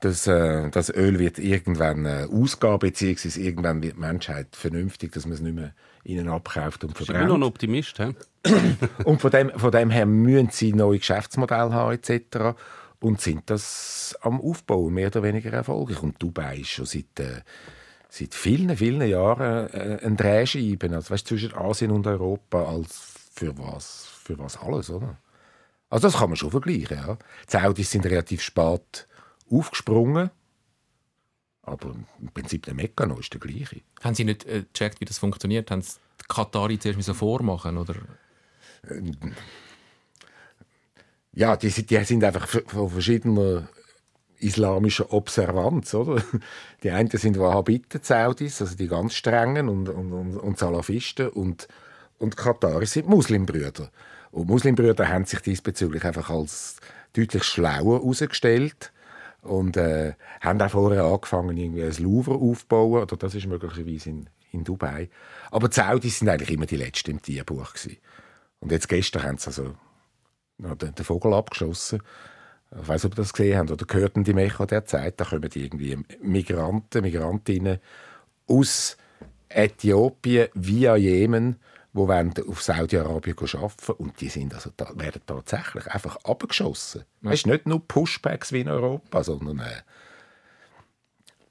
[0.00, 5.26] Das, äh, das Öl wird irgendwann äh, ausgehen, beziehungsweise irgendwann wird die Menschheit vernünftig, dass
[5.26, 7.44] man es nicht mehr ihnen abkauft und Ich bin noch ein verbrennt.
[7.44, 7.98] Optimist.
[7.98, 8.14] He?
[9.04, 12.58] Und von dem, von dem her müssen sie neue Geschäftsmodelle haben etc.
[12.98, 16.02] Und sind das am Aufbauen mehr oder weniger erfolgreich.
[16.02, 17.42] Und Dubai ist schon seit, äh,
[18.08, 20.92] seit vielen, vielen Jahren äh, ein Drehscheiben.
[20.94, 23.00] Also weißt, zwischen Asien und Europa als
[23.32, 25.16] für was, für was alles, oder?
[25.92, 27.18] Also das kann man schon vergleichen, ja.
[27.46, 29.06] Die Saudis sind relativ spät
[29.50, 30.30] aufgesprungen.
[31.62, 33.82] Aber im Prinzip der Meccano ist der gleiche.
[34.02, 35.70] Haben Sie nicht äh, gecheckt, wie das funktioniert?
[35.70, 37.94] Haben Sie die Katari zuerst müssen vormachen oder?
[41.34, 43.68] Ja, die, sind- die sind einfach von verschiedener
[44.38, 46.22] islamischer Observanz, oder?
[46.82, 51.28] Die einen sind Wahhabiten, die Saudis, also die ganz strengen und, und, und, und Salafisten
[51.28, 51.68] und,
[52.18, 53.90] und Kataris sind Muslimbrüder.
[54.32, 56.78] Und Muslimbrüder haben sich diesbezüglich einfach als
[57.12, 58.92] deutlich schlauer herausgestellt
[59.42, 64.30] und äh, haben auch vorher angefangen, irgendwie ein Louvre aufzubauen, oder das ist möglicherweise in,
[64.50, 65.10] in Dubai.
[65.50, 67.98] Aber die Saudis sind eigentlich immer die Letzten im Tierbuch gewesen.
[68.60, 69.74] Und jetzt gestern haben sie also
[70.58, 72.02] den, den Vogel abgeschossen.
[72.80, 75.20] Ich weiß ob ihr das gesehen habt oder gehörten die Mecha der Zeit.
[75.20, 77.80] Da kommen die irgendwie Migranten, Migrantinnen
[78.46, 78.96] aus
[79.48, 81.56] Äthiopien via Jemen,
[81.92, 87.04] wo wollen auf Saudi-Arabien arbeiten und die sind also werden tatsächlich einfach abgeschossen.
[87.22, 89.82] Es ist nicht nur Pushbacks wie in Europa, sondern äh,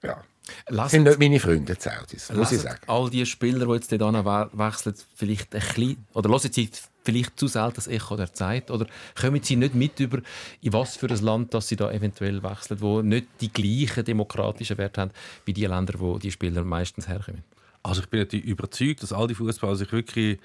[0.04, 0.24] ja,
[0.70, 2.82] Lassen, sind nicht meine Freunde, die Saudis, muss ich sagen.
[2.88, 6.70] all die Spieler, die jetzt we wechseln, vielleicht ein bisschen, oder hören sie
[7.04, 8.72] vielleicht zu selten das Echo der Zeit?
[8.72, 8.88] Oder
[9.20, 10.20] kommen sie nicht mit über,
[10.62, 14.78] in was für ein Land dass sie da eventuell wechseln, wo nicht die gleichen demokratischen
[14.78, 15.12] Werte haben
[15.46, 17.44] wie die Länder, wo die Spieler meistens herkommen?
[17.84, 20.40] Also ich bin natürlich überzeugt, dass all die Fußballer sich wirklich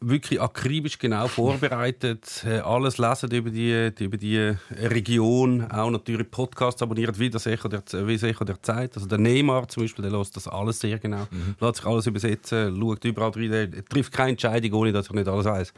[0.00, 6.82] wirklich akribisch genau vorbereitet, äh, alles lesen über die, über die Region, auch natürlich Podcasts
[6.82, 8.96] abonniert, wie das Echo der, wie das Echo der Zeit.
[8.96, 11.26] Also der Neymar zum Beispiel, der lässt das alles sehr genau,
[11.60, 15.28] lässt sich alles übersetzen, schaut überall rein, der trifft keine Entscheidung, ohne dass er nicht
[15.28, 15.74] alles weiß.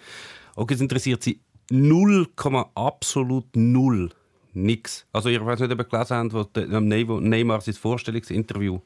[0.55, 2.28] Okay, es interessiert sie 0,
[2.74, 4.11] absolut null.
[4.55, 5.07] Nix.
[5.14, 8.80] Also ich weiß nicht, ob ihr gelesen habt, wo Neymar sein Vorstellungsinterview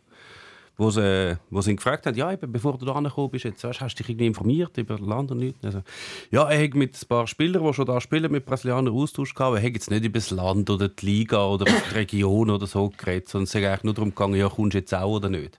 [0.78, 3.64] wo sie, wo sie ihn gefragt haben, ja, eben, bevor du da angekommen bist, jetzt,
[3.64, 5.64] weißt, hast du dich irgendwie informiert über das Land und nichts?
[5.64, 5.82] Also,
[6.30, 9.56] ja, er hat mit ein paar Spielern, die schon da spielen, mit Brasilianern Austausch gehabt,
[9.56, 12.92] er hat jetzt nicht über das Land oder die Liga oder die Region oder so
[12.96, 15.58] geredet, sondern es ist eigentlich nur darum gegangen, ja, kommst du jetzt auch oder nicht?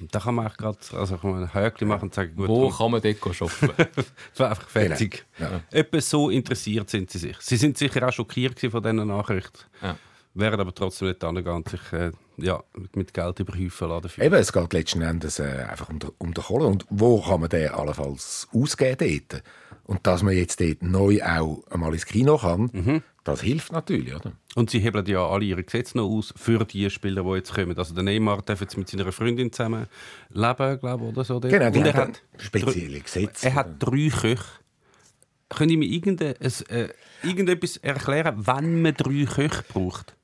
[0.00, 2.48] Und da kann man eigentlich gerade also kann man ein Häkchen machen und sagen, gut,
[2.48, 3.70] Wo komm, kann man dort shoppen?
[4.34, 5.24] es war einfach fertig.
[5.38, 5.50] Genau.
[5.50, 5.60] Ja.
[5.70, 7.36] Etwas so interessiert sind sie sich.
[7.38, 9.60] Sie sind sicher auch schockiert gewesen von diesen Nachrichten.
[9.80, 9.96] Ja.
[10.34, 12.62] Wären aber trotzdem nicht angehen und sich äh, ja,
[12.94, 14.24] mit Geld überhäufen lassen dafür.
[14.24, 16.66] Eben, es geht letzten Endes äh, einfach um den, um den Kohle.
[16.66, 19.42] Und wo kann man den allenfalls ausgeben dort?
[19.84, 24.32] Und dass man jetzt dort neu auch einmal ins Kino kann, das hilft natürlich, oder?
[24.54, 27.76] Und sie hebeln ja alle ihre Gesetze noch aus für die Spieler, die jetzt kommen.
[27.76, 29.86] Also der Neymar darf jetzt mit seiner Freundin zusammen
[30.30, 31.40] leben, glaube ich, oder so.
[31.40, 33.48] Genau, Und er hat, spezielle Gesetze.
[33.48, 34.44] er hat drei Köche.
[35.50, 35.86] Können Sie mir
[36.68, 36.88] äh,
[37.22, 40.16] irgendetwas erklären, wann man drei Köche braucht?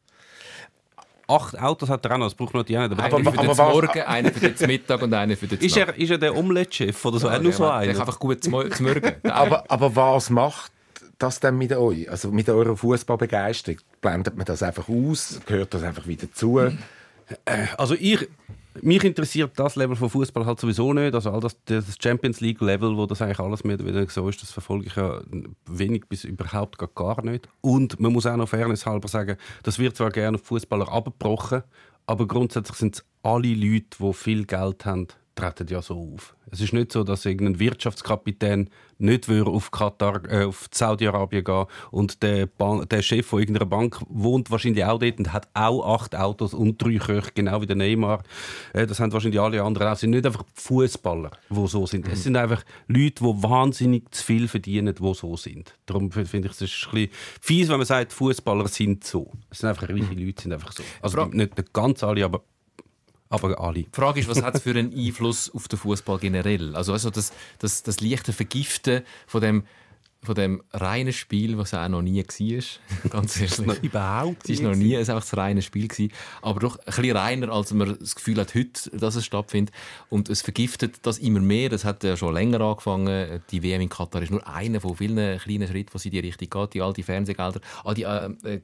[1.29, 2.93] Acht Autos hat er auch noch, das braucht noch die einen.
[2.93, 5.59] Aber, Aber- für den aber was- Morgen, einer für den Mittag und einer für den
[5.61, 7.29] ist, er, ist er der Omelette-Chef oder so?
[7.29, 7.93] er nur so Der einer?
[7.93, 9.13] kann einfach gut zum zum Morgen.
[9.25, 10.73] aber, aber was macht
[11.19, 12.11] das denn mit euch?
[12.11, 13.79] Also mit eurer Fußballbegeisterung?
[14.01, 15.39] Blendet man das einfach aus?
[15.47, 16.61] Gehört das einfach wieder zu?
[17.77, 18.27] Also ich,
[18.83, 21.15] mich interessiert das Level von Fußball halt sowieso nicht.
[21.15, 24.29] Also all das, das Champions League Level, wo das eigentlich alles mehr oder weniger so
[24.29, 25.21] ist, das verfolge ich ja
[25.67, 27.49] wenig bis überhaupt gar, gar nicht.
[27.61, 31.63] Und man muss auch noch Fairness halber sagen, das wird zwar gerne auf Fußballer abgebrochen,
[32.07, 35.09] aber grundsätzlich sind es alle Leute, die viel Geld haben,
[35.39, 36.35] treten ja so auf.
[36.51, 41.67] Es ist nicht so, dass irgendein Wirtschaftskapitän nicht würde auf Katar, äh, auf Saudi-Arabien gehen
[41.91, 46.17] und der, der Chef von irgendeiner Bank wohnt wahrscheinlich auch dort und hat auch acht
[46.17, 48.23] Autos und drei Köche, genau wie der Neymar.
[48.73, 49.93] Äh, das haben wahrscheinlich alle anderen auch.
[49.93, 52.09] Es sind nicht einfach Fußballer, die so sind.
[52.09, 55.75] Es sind einfach Leute, die wahnsinnig zu viel verdienen, die so sind.
[55.87, 57.11] Darum finde ich es ist ein bisschen
[57.41, 59.31] fies, wenn man sagt, Fußballer sind so.
[59.51, 60.83] Es sind einfach reiche Leute, sind einfach so.
[61.01, 62.43] Also Fra- nicht ganz alle, aber,
[63.31, 63.83] aber alle.
[63.83, 66.75] Die Frage ist, was hat es für einen Einfluss auf den Fußball generell?
[66.75, 69.65] Also, also das, das, das leichte Vergiften von dem,
[70.23, 73.11] von dem reinen Spiel, was auch noch nie war.
[73.11, 73.83] Ganz ehrlich.
[73.83, 76.13] Überhaupt Es ist noch nie ein einfach das reine Spiel gewesen,
[76.43, 79.75] aber doch ein bisschen reiner, als man das Gefühl hat heute, dass es stattfindet.
[80.09, 81.69] Und es vergiftet das immer mehr.
[81.69, 83.43] Das hat ja schon länger angefangen.
[83.51, 86.51] Die WM in Katar ist nur einer von vielen kleinen Schritten, was in die Richtung
[86.51, 86.75] geht.
[86.75, 88.61] Die all die Fernsehgelder, all die äh, äh,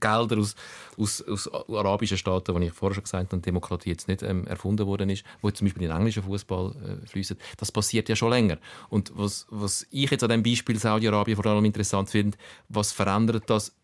[0.00, 0.54] Gelder aus,
[0.96, 4.86] aus, aus arabischen Staaten, die ich vorher schon gesagt habe, Demokratie jetzt nicht ähm, erfunden
[4.86, 8.58] worden ist, wo zum Beispiel in englischen Fußball äh, fließen, das passiert ja schon länger.
[8.88, 12.36] Und was, was ich jetzt an dem Beispiel Saudi-Arabien vor allem interessant finde,
[12.68, 13.74] was verändert das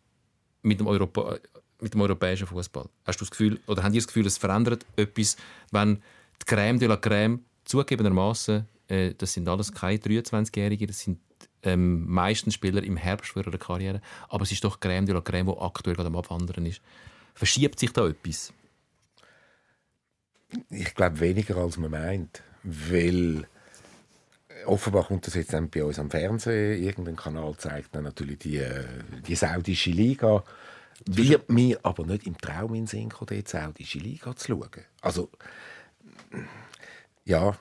[0.63, 1.39] mit dem, Europa,
[1.81, 2.89] mit dem europäischen Fußball?
[3.05, 5.37] Hast du das Gefühl, oder habt ihr das Gefühl, es verändert etwas,
[5.71, 6.03] wenn
[6.43, 11.19] die Crème de la Crème zugegebenermaßen, äh, das sind alles keine 23-Jährige, das sind
[11.63, 15.21] ähm, meistens Spieler im Herbst für ihre Karriere, aber es ist doch Crème de la
[15.21, 16.81] Crème, die aktuell gerade am Abwandern ist.
[17.35, 18.53] Verschiebt sich da etwas?
[20.71, 23.47] Ich glaube weniger als man meint, weil
[24.67, 26.83] offenbar kommt das jetzt dann bei uns am Fernsehen.
[26.83, 28.85] Irgendein Kanal zeigt dann natürlich die, äh,
[29.27, 30.45] die saudische Liga.
[31.07, 34.85] Wird mir aber nicht im Traum in Sinn kommen, die saudische Liga zu schauen.
[35.01, 35.31] Also,
[37.25, 37.57] ja.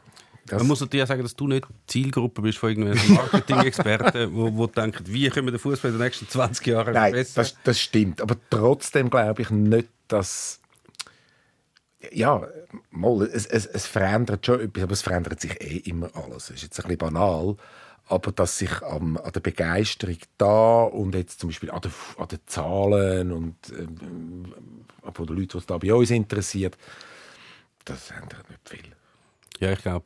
[0.45, 4.55] Das, Man muss natürlich auch sagen, dass du nicht Zielgruppe bist von irgendwelchen Marketing-Experten, wo,
[4.55, 7.43] wo denken, wie können wir den Fußball in den nächsten 20 Jahren Nein, verbessern.
[7.43, 8.21] das, das stimmt.
[8.21, 10.59] Aber trotzdem glaube ich nicht, dass.
[12.11, 12.47] Ja,
[12.89, 16.45] mal, es, es, es verändert schon etwas, aber es verändert sich eh immer alles.
[16.45, 17.55] Es ist jetzt ein bisschen banal,
[18.07, 22.27] aber dass sich am, an der Begeisterung da und jetzt zum Beispiel an, der, an
[22.27, 24.53] den Zahlen und ähm,
[25.13, 26.75] von den Leuten, die es da bei uns interessiert,
[27.85, 28.91] das ändert nicht viel.
[29.61, 30.05] Ja, ich glaube,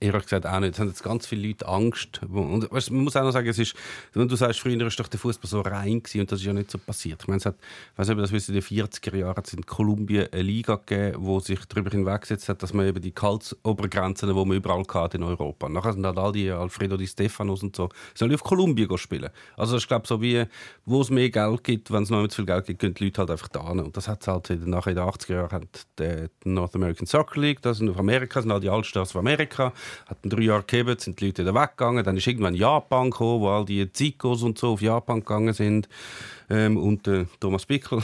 [0.00, 0.74] ehrlich gesagt auch nicht.
[0.74, 2.20] Es haben jetzt ganz viele Leute Angst.
[2.22, 3.74] Und weißt, man muss auch noch sagen, es ist,
[4.12, 6.52] wenn du sagst, früher war doch der Fußball so rein gewesen, und das ist ja
[6.52, 7.22] nicht so passiert.
[7.22, 7.56] Ich meine, es hat,
[7.92, 11.18] ich weiß nicht, das wisst, in den 40er Jahren es in Kolumbien eine Liga gegeben,
[11.20, 15.22] wo sich darüber hinweggesetzt hat, dass man eben die Kaltsobergrenzen, die man überall hatte in
[15.22, 15.68] Europa.
[15.68, 17.88] Nachher sind halt all die Alfredo Di Stefanos und so,
[18.20, 19.30] alle auf Kolumbien spielen.
[19.56, 20.44] Also ich glaube, so wie,
[20.84, 23.04] wo es mehr Geld gibt, wenn es noch nicht zu viel Geld gibt, gehen die
[23.04, 23.60] Leute halt einfach da.
[23.60, 25.68] Und das hat halt in, nachher in den 80er Jahren
[25.98, 29.72] die North American Soccer League, das sind auf Amerika, sind all die Allstars von Amerika,
[30.06, 33.48] hat drei Jahre gegeben, sind die Leute wieder weggegangen, dann ist irgendwann Japan gekommen, wo
[33.48, 35.88] all die Zikos und so auf Japan gegangen sind
[36.50, 38.02] ähm, und äh, Thomas Pickel.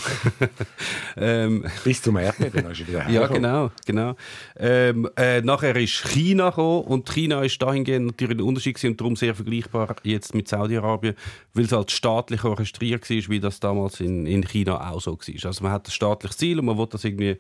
[1.17, 3.71] ähm, Bis zum Erdbeben dann ist er wieder ja, genau.
[3.87, 4.17] genau.
[4.57, 9.01] Ähm, äh, nachher ist China gekommen und China ist dahingehend natürlich ein Unterschied gewesen und
[9.01, 11.15] darum sehr vergleichbar jetzt mit Saudi-Arabien,
[11.55, 15.47] weil es halt staatlich orchestriert war, wie das damals in, in China auch so war.
[15.47, 17.39] Also man hat ein staatliches Ziel und man will das irgendwie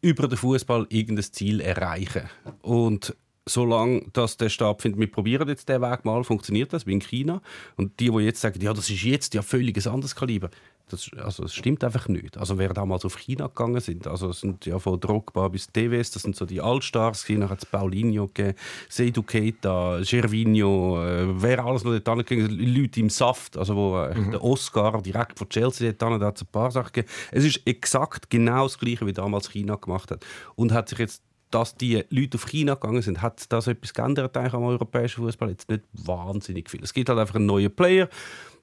[0.00, 2.22] über den Fußball irgendein Ziel erreichen.
[2.62, 3.14] Und
[3.48, 7.40] solange das der stattfindet, wir probieren jetzt den Weg mal, funktioniert das, wie in China.
[7.76, 10.50] Und die, die jetzt sagen, ja, das ist jetzt ja völlig ein anderes Kaliber,
[10.88, 12.36] das, also, das stimmt einfach nicht.
[12.38, 16.10] Also wer damals auf China gegangen sind, also es sind ja von Drogba bis Tevez,
[16.10, 17.40] das sind so die Allstars, gewesen.
[17.42, 18.56] dann hat es Paulinho gegeben,
[18.88, 24.30] Seydou Keita, Gervinho, äh, wer alles noch dort angegangen Leute im Saft, also wo äh,
[24.30, 27.12] der Oscar direkt von Chelsea dort da hat es ein paar Sachen gegeben.
[27.30, 30.24] Es ist exakt genau das Gleiche, wie damals China gemacht hat.
[30.56, 34.36] Und hat sich jetzt dass die Leute auf China gegangen sind, hat das etwas geändert
[34.36, 35.50] am europäischen Fußball?
[35.50, 36.82] Jetzt nicht wahnsinnig viel.
[36.82, 38.08] Es gibt halt einfach einen neuen Player,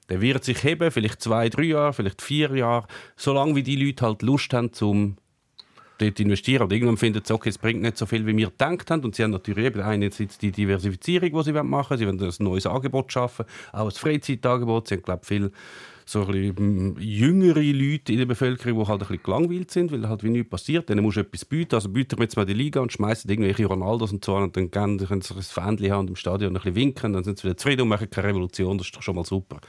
[0.08, 4.06] der wird sich heben, vielleicht zwei, drei Jahre, vielleicht vier Jahre, solange wie die Leute
[4.06, 5.16] halt Lust haben, zum
[5.98, 6.64] dort investieren.
[6.64, 9.04] Und irgendwann finden sie, okay, es bringt nicht so viel, wie wir gedacht haben.
[9.04, 11.98] Und sie haben natürlich eben einerseits die Diversifizierung, die sie machen wollen.
[11.98, 14.88] Sie wollen ein neues Angebot schaffen, auch ein Freizeitangebot.
[14.88, 15.52] Sie haben, glaube ich, viel
[16.08, 19.90] so ein bisschen mm, jüngere Leute in der Bevölkerung, die halt ein bisschen gelangweilt sind,
[19.90, 20.88] weil halt wie nichts passiert.
[20.88, 21.74] Denen musst du etwas bieten.
[21.74, 24.56] Also bieten wir jetzt mal die Liga und schmeißen irgendwelche Ronaldos und so an und
[24.56, 27.12] dann können sie ein Fähnchen haben und im Stadion ein bisschen winken.
[27.12, 28.78] Dann sind sie wieder zufrieden und machen keine Revolution.
[28.78, 29.60] Das ist doch schon mal super.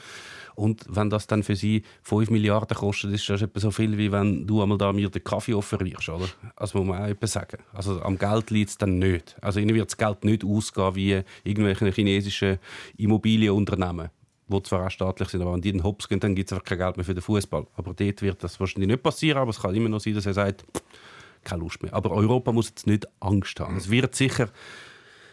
[0.53, 4.11] Und wenn das dann für sie 5 Milliarden kostet, ist das etwa so viel, wie
[4.11, 6.27] wenn du einmal da mir den Kaffee offerierst, oder?
[6.55, 7.57] Also muss man auch etwas sagen.
[7.73, 9.35] Also am Geld liegt es dann nicht.
[9.41, 12.57] Also ihnen wird das Geld nicht ausgehen wie irgendwelche chinesischen
[12.97, 14.09] Immobilienunternehmen
[14.49, 16.65] die zwar auch staatlich sind, aber wenn die den Hops gehen, dann gibt es einfach
[16.65, 17.67] kein Geld mehr für den Fußball.
[17.75, 20.33] Aber dort wird das wahrscheinlich nicht passieren, aber es kann immer noch sein, dass er
[20.33, 20.65] sagt,
[21.43, 21.93] keine Lust mehr.
[21.93, 23.77] Aber Europa muss jetzt nicht Angst haben.
[23.77, 24.49] Es wird sicher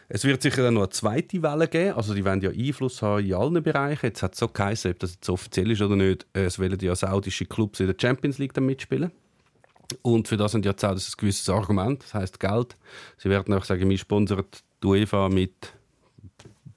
[0.08, 1.94] es wird sicher dann noch eine zweite Welle geben.
[1.94, 4.06] Also die werden ja Einfluss haben in allen Bereichen.
[4.06, 6.26] Jetzt hat es so geheißen, ob das jetzt offiziell ist oder nicht.
[6.32, 9.12] Es wollen ja saudische Clubs in der Champions League dann mitspielen.
[10.02, 12.02] Und für das sind ja die Saudis ein gewisses Argument.
[12.02, 12.76] Das heißt Geld.
[13.16, 14.44] Sie werden auch sagen, wir sponsern
[14.82, 15.72] die UEFA mit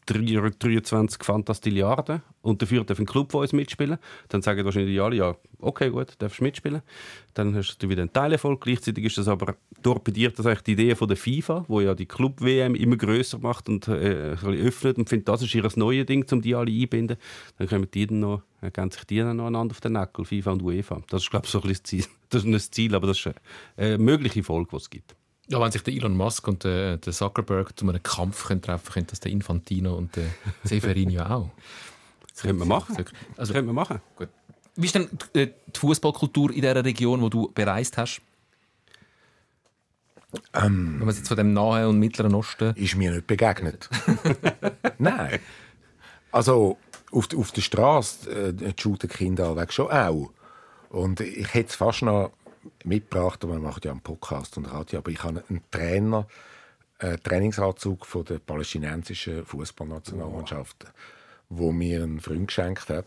[0.08, 3.98] 23 Fantastilliarden und dafür darf ein Club von uns mitspielen.
[4.30, 6.82] Dann sagen wahrscheinlich alle, ja, okay, gut, darfst mitspielen.
[7.34, 8.62] Dann hast du wieder einen Teilerfolg.
[8.62, 12.06] Gleichzeitig ist das aber torpediert das eigentlich die Idee von der FIFA, wo ja die
[12.06, 16.42] Club-WM immer größer macht und äh, öffnet und findet, das ist ihr neues Ding, um
[16.42, 17.18] die alle einzubinden.
[17.58, 20.52] Dann kommen die dann noch, ergänzen sich die dann noch einander auf den Neckel, FIFA
[20.54, 21.02] und UEFA.
[21.10, 22.06] Das ist, glaube ich, so ein Ziel.
[22.30, 23.34] Das ist nicht das Ziel, aber das ist
[23.78, 25.16] eine mögliche Folge, die es gibt.
[25.50, 28.92] Ja, wenn sich der Elon Musk und der, der Zuckerberg zu einem Kampf können treffen
[28.92, 30.26] können, das der Infantino und der
[30.64, 31.50] Seferino auch.
[32.34, 32.98] Das könnte man machen.
[32.98, 34.02] Also, Das könnte man machen.
[34.16, 34.30] gut.
[34.76, 38.22] Wie ist denn die äh, die Fußballkultur in dieser Region, wo du bereist hast?
[40.54, 43.90] Wenn man jetzt von dem Nahen und Mittleren Osten ist mir nicht begegnet.
[45.00, 45.40] Nein.
[46.32, 46.78] Also
[47.12, 50.32] auf, auf der Straße äh, shooten Kinder allweg schon auch.
[50.90, 52.32] Und ich hätte es fast noch
[52.84, 56.28] mitgebracht, aber man macht ja einen Podcast und Radio, aber ich habe einen Trainer,
[57.00, 60.86] einen Trainingsanzug von der palästinensischen Fußballnationalmannschaft,
[61.50, 63.06] wo mir ein Freund geschenkt hat.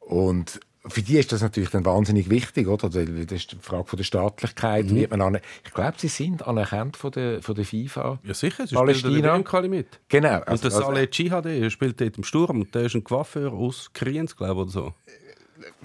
[0.00, 2.88] Und für die ist das natürlich dann wahnsinnig wichtig, oder?
[2.88, 4.88] Das ist die Frage von der Staatlichkeit.
[4.90, 8.18] Wird man ich glaube, sie sind anerkannt von der, von der FIFA.
[8.22, 8.66] Ja, sicher.
[8.66, 9.10] Sie Palästina.
[9.10, 10.00] spielen den WM-Quali mit.
[10.08, 10.36] Genau.
[10.36, 13.52] Und Also, der also, Saleh Djihadi spielt dort im Sturm und der ist ein Coiffeur
[13.52, 14.94] aus Kriens, glaube ich, oder so.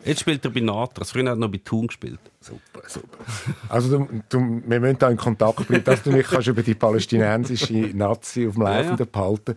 [0.05, 1.09] Jetzt spielt er bei Natras.
[1.11, 2.19] Früher hat er noch bei Thun gespielt.
[2.39, 3.17] Super, super.
[3.69, 6.75] Also du, du, wir müssen da in Kontakt bleiben, dass du mich kannst über die
[6.75, 8.81] palästinensische Nazi auf dem Ja, ja.
[8.81, 9.55] Laufenden behalten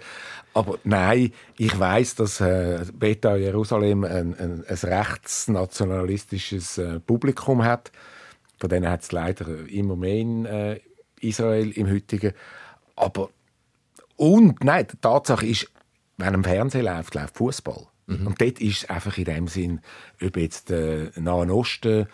[0.54, 7.92] Aber nein, ich weiß, dass äh, Beta Jerusalem ein, ein, ein rechtsnationalistisches äh, Publikum hat.
[8.58, 10.80] Von denen hat es leider immer mehr in äh,
[11.20, 12.32] Israel im heutigen.
[12.94, 13.28] Aber
[14.16, 15.70] und nein, die Tatsache ist,
[16.16, 17.86] wenn im Fernsehen läuft, läuft Fußball.
[18.08, 19.80] Und dort ist es einfach in dem Sinn,
[20.22, 22.06] ob jetzt der Nahen Osten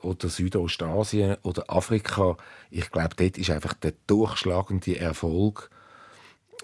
[0.00, 2.36] oder Südostasien oder Afrika,
[2.70, 5.68] ich glaube, dort ist einfach der durchschlagende Erfolg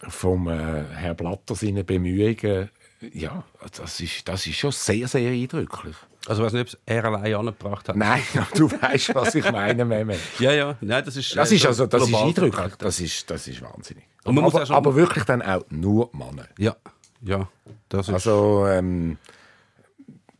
[0.09, 2.70] vom äh, Herr Blatter seine Bemühungen,
[3.12, 3.45] ja,
[3.76, 5.97] das ist, das ist schon sehr, sehr eindrücklich.
[6.26, 7.97] Also weiß nicht, ob es er allein angebracht hat.
[7.97, 8.22] Nein,
[8.55, 10.18] du weißt, was ich meine, Mehmet.
[10.39, 10.76] Ja, ja.
[10.80, 12.74] Nein, das ist, Das äh, ist also, das ist eindrücklich.
[12.78, 14.05] Das ist, das ist wahnsinnig.
[14.24, 16.49] Und man muss aber, schon- aber wirklich dann auch nur Männer.
[16.59, 16.74] Ja,
[17.22, 17.48] ja.
[17.88, 19.18] Das ist, Also, ähm,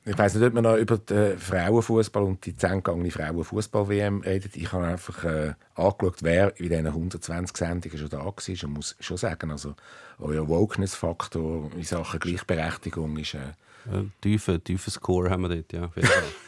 [0.05, 4.57] ich weiß nicht, ob man noch über den Frauenfußball und die 10 gegangene Frauenfußball-WM redet.
[4.57, 8.97] Ich habe einfach äh, angeschaut, wer in diesen 120 Sendungen schon da war und muss
[9.01, 9.75] schon sagen, also,
[10.19, 13.35] euer Wokeness-Faktor in Sachen Gleichberechtigung ist...
[13.35, 13.53] Äh,
[13.91, 15.91] Ein tiefer, tiefer Score haben wir dort, ja.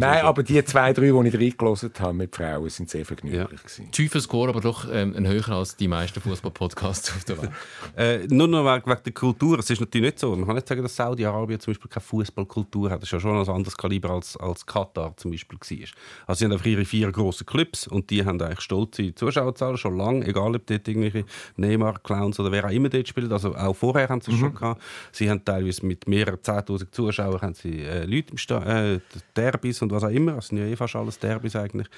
[0.00, 3.62] Nein, aber die zwei, drei, die ich reingelassen habe mit Frauen, sind sehr vergnüglich.
[3.62, 3.90] gewesen.
[3.90, 7.50] Tiefer Score, aber doch ähm, ein höher als die meisten Fußball-Podcasts auf der Welt.
[7.96, 9.58] Äh, nur noch wegen, wegen der Kultur.
[9.58, 10.34] Es ist natürlich nicht so.
[10.34, 13.02] Man kann nicht sagen, dass Saudi-Arabien zum Beispiel keine Fußballkultur hat.
[13.02, 15.88] Das ist ja schon ein anderes Kaliber als, als Katar zum Beispiel war.
[16.26, 19.96] Also sie haben einfach ihre vier grossen Clubs und die haben eigentlich stolze Zuschauerzahlen schon
[19.96, 21.24] lange, egal ob dort irgendwelche
[21.56, 23.32] Neymar, Clowns oder wer auch immer dort spielt.
[23.32, 24.80] Also auch vorher haben sie es schon gehabt.
[25.12, 28.62] Sie haben teilweise mit mehreren 10'000 Zuschauern haben sie, äh, Leute im Sta
[28.92, 29.00] äh,
[29.36, 30.32] Derbys und was auch immer.
[30.32, 31.88] Das sind ja eh fast alles Derbys eigentlich.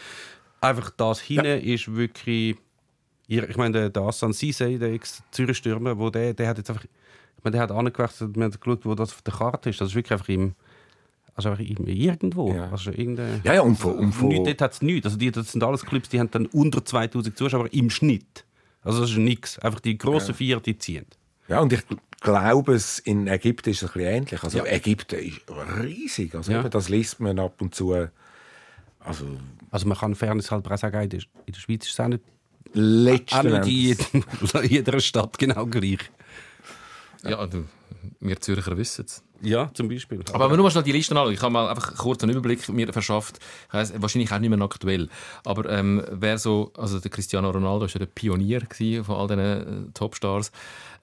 [0.60, 2.56] Einfach das hinten ist wirklich...
[3.28, 6.84] Ich meine, der, der Assan Sisei, der Ex-Zürich-Stürmer, der, der hat jetzt einfach...
[6.84, 9.80] Ich meine, der hat angewechselt, wir haben geschaut, wo das auf der Karte ist.
[9.80, 10.54] Das ist wirklich einfach im...
[11.34, 12.52] Also einfach irgendwo.
[12.52, 12.70] Ja.
[12.70, 12.90] Also
[13.42, 15.06] Ja, ja, und von- und von- Nicht, dort hat es nichts.
[15.06, 18.44] Also die, das sind alles Clubs, die haben dann unter 2000 Zuschauer im Schnitt.
[18.82, 19.58] Also das ist nichts.
[19.60, 21.06] Einfach die grossen vier, die ziehen.
[21.48, 21.82] Ja, und ich
[22.20, 24.42] glaube, es in Ägypten ist es ein bisschen ähnlich.
[24.42, 24.64] Also Ja.
[24.66, 25.40] Ägypten ist
[25.82, 26.34] riesig.
[26.34, 26.60] Also Ja.
[26.60, 27.92] eben, das liest man ab und zu.
[29.00, 29.26] Also
[29.70, 32.08] Also man kann Fairness halber auch sagen, in der, in der Schweiz ist es auch
[32.08, 32.22] nicht,
[33.34, 35.98] auch nicht in jeder Stadt genau gleich.
[37.24, 37.64] Ja, du,
[38.20, 39.22] wir Zürcher wissen es.
[39.42, 40.20] Ja, zum Beispiel.
[40.32, 42.68] Aber wir nur mal schnell die Liste anschauen, ich habe mal einfach kurz einen Überblick
[42.68, 43.38] mir verschafft.
[43.68, 45.08] Ich weiss, wahrscheinlich auch nicht mehr aktuell.
[45.44, 48.62] Aber ähm, wer so, also der Cristiano Ronaldo war ja der Pionier
[49.04, 50.52] von all diesen äh, Topstars.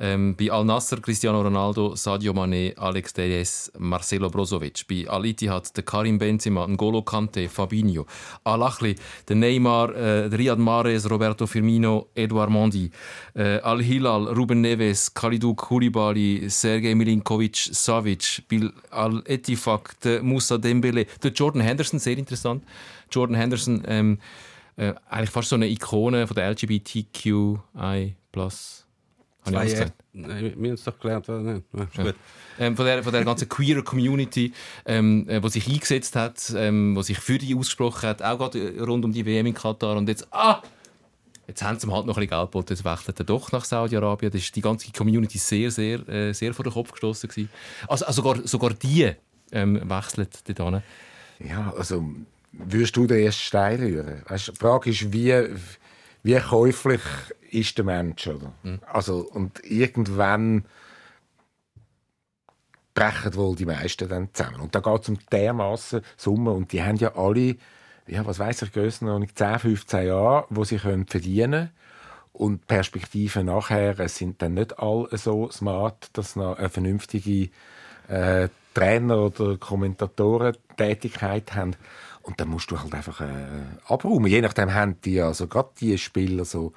[0.01, 4.87] Ähm, bei Al Nasser Cristiano Ronaldo, Sadio Mané, Alex Telles, Marcelo Brozovic.
[4.87, 8.05] Bei Al Ittihad der Karim Benzema, N'Golo Kante, Fabinho.
[8.45, 8.95] Al Achli,
[9.27, 12.89] der Neymar, äh, Riyad Mahrez, Roberto Firmino, Edouard Mondi.
[13.35, 18.28] Äh, Al Hilal, Ruben Neves, Kalidou Koulibaly, Sergej Milinkovic, Savic.
[18.49, 22.63] Bei Al Etifak, der Moussa Dembele, der Jordan Henderson, sehr interessant.
[23.11, 24.19] Jordan Henderson, ähm,
[24.77, 27.59] äh, eigentlich fast so eine Ikone von der LGBTQI+.
[29.45, 29.93] Habe ich gesagt?
[30.13, 31.27] nein, wir haben es doch gelernt.
[31.27, 31.63] nicht?
[31.97, 32.15] Ja, gut.
[32.59, 34.53] ähm, von, der, von der ganzen queer Community,
[34.86, 38.75] ähm, äh, die sich eingesetzt hat, ähm, die sich für die ausgesprochen hat, auch gerade
[38.75, 39.95] äh, rund um die WM in Katar.
[39.97, 40.61] Und jetzt, ah,
[41.49, 43.65] jetzt haben sie ihm halt noch ein bisschen Geld geboten, jetzt wechselt er doch nach
[43.65, 44.31] Saudi-Arabien.
[44.31, 47.49] Das ist die ganze Community sehr, sehr, äh, sehr vor den Kopf gestoßen gewesen.
[47.87, 49.11] Also, also sogar, sogar die
[49.51, 50.83] ähm, wechseln dort hin.
[51.49, 52.05] Ja, also
[52.51, 54.21] würdest du den ersten Stein rühren?
[54.27, 55.49] Weißt, die Frage ist, wie,
[56.23, 57.01] wie käuflich
[57.49, 58.27] ist der Mensch?
[58.27, 58.53] Oder?
[58.91, 60.65] Also, und irgendwann
[62.93, 64.61] brechen wohl die meisten dann zusammen.
[64.61, 66.53] Und da geht es um dermaßen Summen.
[66.53, 67.55] Und die haben ja alle,
[68.10, 71.72] ja, was weiß ich, Grössenordnung 10, 15 Jahre, wo sie können verdienen können.
[72.34, 77.49] Und die Perspektiven nachher sind dann nicht alle so smart, dass noch eine vernünftige
[78.07, 81.76] äh, Trainer- oder Kommentatorentätigkeit haben.
[82.22, 83.26] Und dann musst du halt einfach äh,
[83.88, 84.28] abräumen.
[84.28, 86.74] Je nachdem haben die, also gerade die Spieler so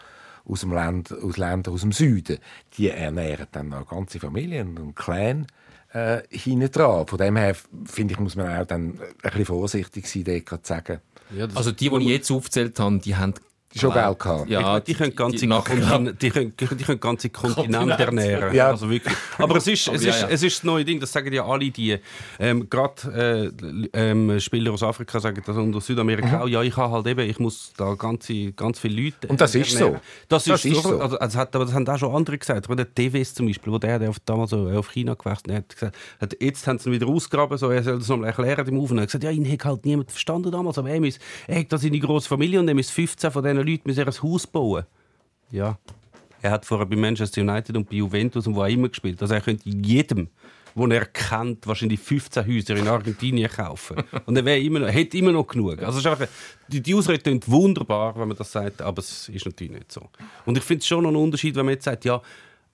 [0.49, 2.39] aus dem Land, aus Ländern aus dem Süden,
[2.77, 5.47] die ernähren dann auch ganze Familien und Clan
[5.93, 7.07] äh, hinten dran.
[7.07, 10.73] Von dem her, finde ich, muss man auch dann ein bisschen vorsichtig sein, dort zu
[10.73, 11.01] sagen.
[11.37, 13.35] Ja, Also die, die ich jetzt aufgezählt habe, die haben
[13.79, 14.49] Schon Geld gehabt.
[14.51, 18.55] Ja, die, können ganze Kontin- die, können, die können ganze Kontinente ernähren.
[18.55, 18.69] Ja.
[18.69, 19.15] Also wirklich.
[19.39, 20.29] Aber es ist, es, ist, ja.
[20.29, 21.99] es ist das neue Ding, das sagen ja alle die.
[22.39, 23.53] Ähm, Gerade
[23.95, 27.07] äh, ähm, Spieler aus Afrika sagen das und aus Südamerika auch, ja, ich habe halt
[27.07, 29.31] eben, ich muss da ganze, ganz viele Leute Mhm.
[29.31, 29.95] Und das ist ernähren.
[29.95, 30.01] so.
[30.29, 30.89] Das, Das ist, ist so.
[30.91, 31.01] so.
[31.01, 32.69] Also, also hat, aber das haben auch schon andere gesagt.
[32.69, 35.69] Oder der TVS zum Beispiel, wo der, der auf, damals auf China gewechselt hat, hat
[35.75, 38.79] gesagt, hat, jetzt haben sie ihn wieder ausgegraben, so, er soll das nochmal erklären im
[38.81, 38.99] Aufnehmen.
[38.99, 41.03] Er hat gesagt, ja, ihn hat halt niemand verstanden damals, aber er,
[41.47, 44.23] er hat da seine grosse Familie und er muss 15 von diesen Leuten müssen ein
[44.23, 44.85] Haus bauen.
[45.51, 45.79] Ja.
[46.41, 49.21] Er hat vorher bei Manchester United und bei Juventus und wo auch immer gespielt.
[49.23, 50.29] Also er könnte jedem
[50.75, 54.03] wo er kennt, wahrscheinlich 15 Häuser in Argentinien kaufen.
[54.27, 55.83] Und er wäre immer noch, hätte immer noch genug.
[55.83, 56.29] Also es ist einfach,
[56.69, 60.09] die, die Ausrede klingt wunderbar, wenn man das sagt, aber es ist natürlich nicht so.
[60.47, 62.21] Und ich finde es schon noch einen Unterschied, wenn man jetzt sagt, ja,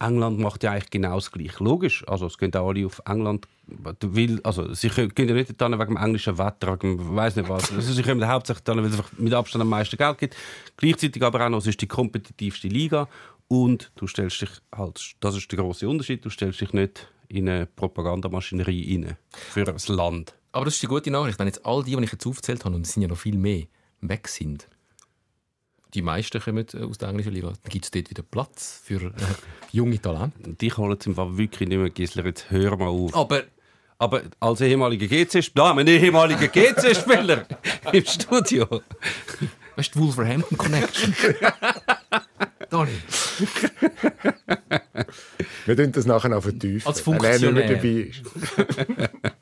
[0.00, 1.62] England macht ja eigentlich genau das Gleiche.
[1.62, 5.78] Logisch, also es gehen auch alle auf England, weil, also sie können ja nicht dann
[5.78, 7.72] wegen dem englischen Wetter, wegen weiß nicht was.
[7.72, 10.36] Also sie kommen hauptsächlich dann, weil es mit Abstand am meisten Geld gibt.
[10.76, 13.08] Gleichzeitig aber auch noch, es ist die kompetitivste Liga
[13.48, 17.48] und du stellst dich halt, das ist der große Unterschied, du stellst dich nicht in
[17.48, 20.34] eine Propagandamaschinerie rein für das Land.
[20.52, 21.38] Aber das ist die gute Nachricht.
[21.38, 23.36] Wenn jetzt all die, die ich jetzt aufgezählt habe, und es sind ja noch viel
[23.36, 23.64] mehr,
[24.00, 24.68] weg sind,
[25.94, 29.02] die meisten kommen äh, aus der englischen Liga, dann gibt es dort wieder Platz für
[29.06, 29.10] äh,
[29.72, 30.38] junge Talente.
[30.46, 33.14] Und dich holen im Fall wirklich nicht mehr, Gisler, jetzt hör mal auf.
[33.14, 33.42] Aber
[34.00, 37.46] Aber als ehemaliger GC-Spieler, ein ehemaliger GC-Spieler
[37.92, 38.66] im Studio.
[39.76, 41.14] weißt du, die Wolverhampton Connection?
[42.70, 42.90] Dani,
[45.66, 46.86] Wir tun das nachher noch vertiefen.
[46.86, 47.66] Als Funktionär.
[47.66, 48.22] dabei ist.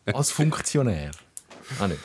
[0.06, 1.10] als Funktionär.
[1.80, 2.00] Ah, nicht.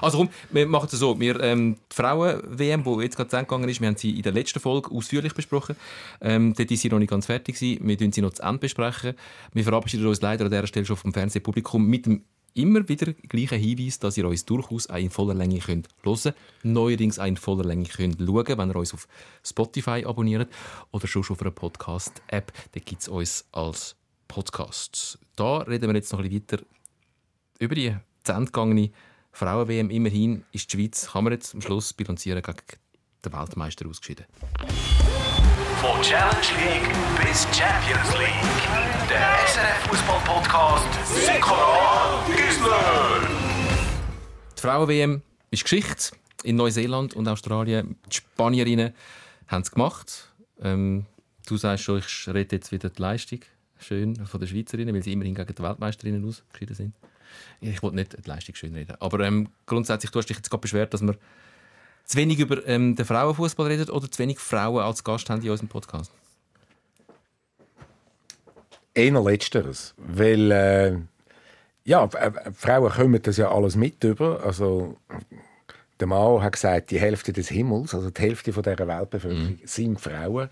[0.00, 1.18] Also komm, wir machen es so.
[1.18, 4.22] Wir, ähm, die Frauen-WM, die jetzt gerade zu Ende gegangen ist, wir haben sie in
[4.22, 5.76] der letzten Folge ausführlich besprochen.
[6.20, 7.86] Ähm, dort ist sie noch nicht ganz fertig gewesen.
[7.86, 9.14] Wir tun sie noch zu Ende besprechen.
[9.52, 12.22] Wir verabschieden uns leider an dieser Stelle schon vom Fernsehpublikum mit dem
[12.54, 17.18] immer wieder gleichen Hinweis, dass ihr uns durchaus auch in voller Länge könnt hören neuerdings
[17.18, 19.06] auch in voller Länge könnt schauen wenn ihr uns auf
[19.44, 20.50] Spotify abonniert
[20.90, 22.52] oder schon auf einer Podcast-App.
[22.72, 23.96] Da gibt es uns als
[24.26, 25.18] Podcast.
[25.36, 26.64] Da reden wir jetzt noch ein bisschen weiter
[27.60, 28.90] über die zu Ende
[29.38, 29.88] Frauen-WM.
[29.90, 32.58] Immerhin ist die Schweiz, kann man jetzt am Schluss bilanzieren, gegen
[33.24, 34.26] den Weltmeister ausgeschieden.
[35.80, 36.90] Von Challenge League
[37.24, 39.08] bis Champions League.
[39.08, 40.88] Der SRF Fußball Podcast
[41.24, 43.28] Sikora Gisler.
[44.56, 45.22] Die Frauen-WM
[45.52, 46.16] ist Geschichte.
[46.42, 47.96] In Neuseeland und Australien.
[48.10, 48.92] Die Spanierinnen
[49.46, 50.32] haben es gemacht.
[50.60, 51.06] Ähm,
[51.46, 53.40] du sagst schon, ich rede jetzt wieder die Leistung
[53.78, 56.94] schön von den Schweizerinnen, weil sie immerhin gegen die Weltmeisterinnen ausgeschieden sind.
[57.60, 58.96] Ich wollte nicht die Leistung schön reden.
[59.00, 61.16] Aber ähm, grundsätzlich, du hast dich jetzt gerade beschwert, dass wir
[62.04, 65.50] zu wenig über ähm, den Frauenfußball reden oder zu wenig Frauen als Gast haben in
[65.50, 66.10] unserem Podcast.
[68.94, 69.94] Eher letzteres.
[69.96, 70.96] Weil, äh,
[71.84, 74.42] ja, äh, Frauen kommen das ja alles mit über.
[74.42, 74.96] Also,
[76.00, 80.00] der Mann hat gesagt, die Hälfte des Himmels, also die Hälfte von dieser Weltbevölkerung, sind
[80.00, 80.48] Frauen.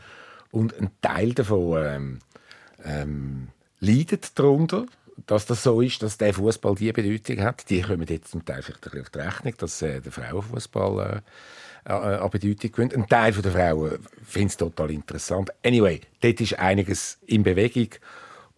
[0.50, 2.18] Und ein Teil davon ähm,
[2.84, 3.48] ähm,
[3.80, 4.86] leidet darunter,
[5.26, 7.68] dass das so ist, dass der Fußball die Bedeutung hat.
[7.70, 11.22] Die kommen jetzt zum Teil vielleicht auf die Rechnung, dass äh, der Frauenfußball
[11.86, 12.94] äh, an Bedeutung gewinnt.
[12.94, 15.50] Ein Teil der Frauen findet es total interessant.
[15.64, 17.88] Anyway, dort ist einiges in Bewegung.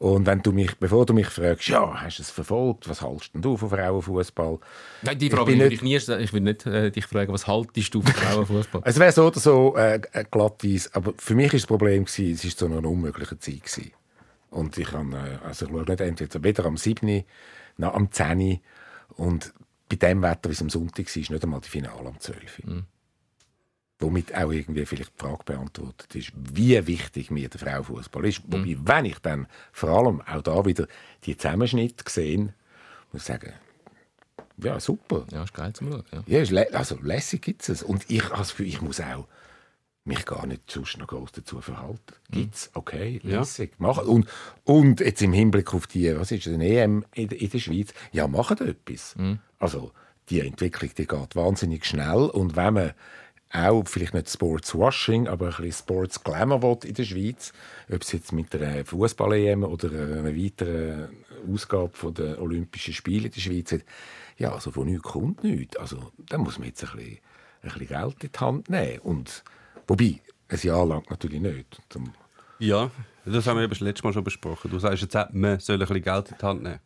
[0.00, 3.30] Und wenn du mich, bevor du mich fragst, ja, hast du es verfolgt, was haltest
[3.34, 4.60] du von Frauenfußball?
[5.02, 6.22] Nein, die Frage nicht- ich nie stellen.
[6.22, 8.82] Ich will nicht äh, dich fragen, was haltest du von Frauenfußball?
[8.84, 10.00] Es wäre so oder so äh,
[10.30, 13.90] glattweise, aber für mich ist das Problem gewesen, es ist so eine unmögliche Zeit gewesen.
[14.50, 17.24] Und ich kann, äh, also ich schaue nicht entweder weder am 7.
[17.76, 18.60] noch am 10.
[19.16, 19.52] und
[19.88, 22.62] bei dem Wetter, wie es am Sonntag war, ist nicht einmal die Finale am 12.
[24.00, 28.42] Womit auch irgendwie vielleicht die Frage beantwortet ist, wie wichtig mir der Frauenfußball ist.
[28.46, 30.86] Wobei, wenn ich dann vor allem auch da wieder
[31.24, 32.54] die Zusammenschnitte sehe,
[33.12, 33.52] muss ich sagen,
[34.62, 35.24] ja, super.
[35.30, 36.04] Ja, ist geil zum Schauen.
[36.12, 36.22] Ja.
[36.26, 37.82] Ja, ist lä also lässig gibt es.
[37.82, 39.26] Und ich, also ich muss auch
[40.08, 42.00] mich gar nicht sonst noch groß dazu verhalten.
[42.30, 43.38] Gibt's, okay, Ja.
[43.40, 43.78] lässig.
[43.78, 44.06] Machen.
[44.08, 44.28] Und,
[44.64, 48.26] und jetzt im Hinblick auf die, was ist eine EM in, in der Schweiz, ja,
[48.26, 49.14] machen etwas.
[49.58, 49.92] Also
[50.30, 52.92] die Entwicklung, die geht wahnsinnig schnell und wenn man
[53.50, 57.52] auch vielleicht nicht Sportswashing, aber ein bisschen Sports Glamour will in der Schweiz,
[57.90, 61.08] ob es jetzt mit einer Fußball-EM oder einer weiteren
[61.50, 63.84] Ausgabe von der Olympischen Spiele in der Schweiz hat,
[64.36, 65.76] ja, also von nichts kommt nichts.
[65.76, 67.18] Also da muss man jetzt ein bisschen,
[67.62, 68.98] ein bisschen Geld in die Hand nehmen.
[69.00, 69.42] Und,
[69.88, 71.82] wobei, ein Jahr lang natürlich nicht.
[72.60, 72.90] Ja,
[73.24, 74.70] das haben wir das letzte Mal schon besprochen.
[74.70, 76.80] Du sagst jetzt man soll ein bisschen Geld in die Hand nehmen.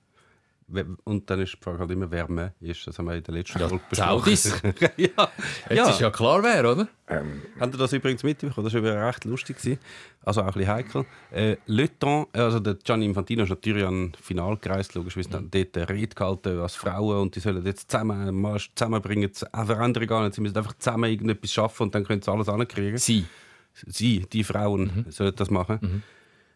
[1.04, 2.86] Und dann ist die Frage halt immer, wer ist.
[2.86, 4.62] Das haben wir in der letzten Folge Saudis.
[4.96, 5.30] ja,
[5.68, 5.90] Jetzt ja.
[5.90, 6.88] ist ja klar, wer, oder?
[7.60, 8.64] Habt ihr das übrigens mitbekommen?
[8.64, 9.58] Das war übrigens recht lustig.
[9.58, 9.78] gewesen.
[10.24, 11.06] Also auch ein bisschen heikel.
[11.30, 15.50] Äh, Le Temps, also der Gianni Infantino ist natürlich an das Finale gereist, logischerweise dann
[15.50, 19.66] dort eine Rede gehalten als Frauen und die sollen jetzt zusammen einen Marsch zusammenbringen, eine
[19.66, 20.34] Veränderung gar nicht.
[20.34, 22.98] Sie müssen einfach zusammen irgendetwas schaffen und dann können sie alles ankriegen.
[22.98, 23.26] Sie.
[23.86, 26.02] Sie, die Frauen, sollen das machen.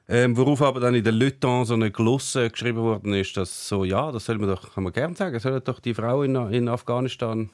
[0.08, 3.84] Ähm, worauf aber dann in der Temps so eine Glosse geschrieben worden ist, dass so,
[3.84, 6.68] ja, das soll man doch, kann man gerne sagen, sollen doch die Frauen in, in
[6.68, 7.50] Afghanistan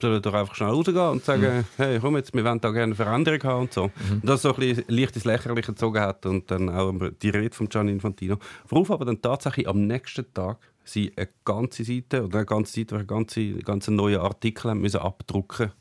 [0.00, 2.94] sollen doch einfach schnell rausgehen und sagen, hey, komm jetzt, wir wollen da gerne eine
[2.94, 3.84] Veränderung haben und so.
[4.10, 6.92] Und das so ein bisschen leicht ins Lächerliche gezogen hat und dann auch
[7.22, 8.36] die Rede von Gianni Infantino.
[8.68, 12.96] Worauf aber dann tatsächlich am nächsten Tag sie eine ganze Seite oder eine ganze Seite,
[12.96, 15.72] eine ganze, einen ganzen neuen Artikel haben müssen abdrucken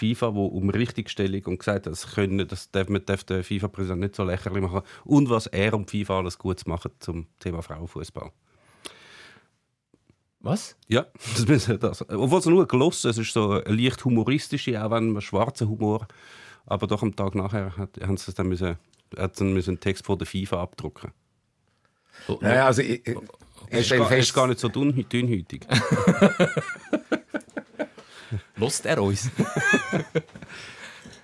[0.00, 3.42] die FIFA, wo um Richtigstellung und gesagt hat, das können, das darf, man darf den
[3.42, 7.26] FIFA-Präsident nicht so lächerlich machen und was er und die FIFA alles Gutes machen zum
[7.38, 8.30] Thema Frauenfußball.
[10.40, 10.76] Was?
[10.86, 12.08] Ja, das müssen das.
[12.08, 16.06] Obwohl es nur gelossen es ist so eine leicht humoristische, auch wenn man schwarzer Humor.
[16.66, 18.76] Aber doch am Tag nachher hat, haben sie es dann müssen,
[19.16, 21.12] hat dann müssen einen Text von der FIFA abdrucken.
[22.40, 23.16] Naja, also ich, ich,
[23.70, 24.94] ich gar, ist gar nicht so dünn,
[28.56, 29.30] Lost er uns?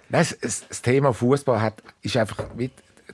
[0.09, 2.45] Nein, das, das- Thema Fußball hat, ist einfach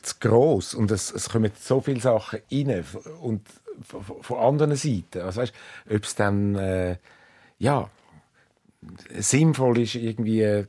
[0.03, 2.85] zu gross und es, es kommen so viele Sachen rein
[3.21, 3.43] und
[3.83, 5.21] von, anderen Seiten.
[5.23, 5.55] Also weißt,
[5.91, 6.97] ob es dann äh,
[7.59, 7.91] ja
[9.19, 10.67] sinnvoll ist, irgendwie äh,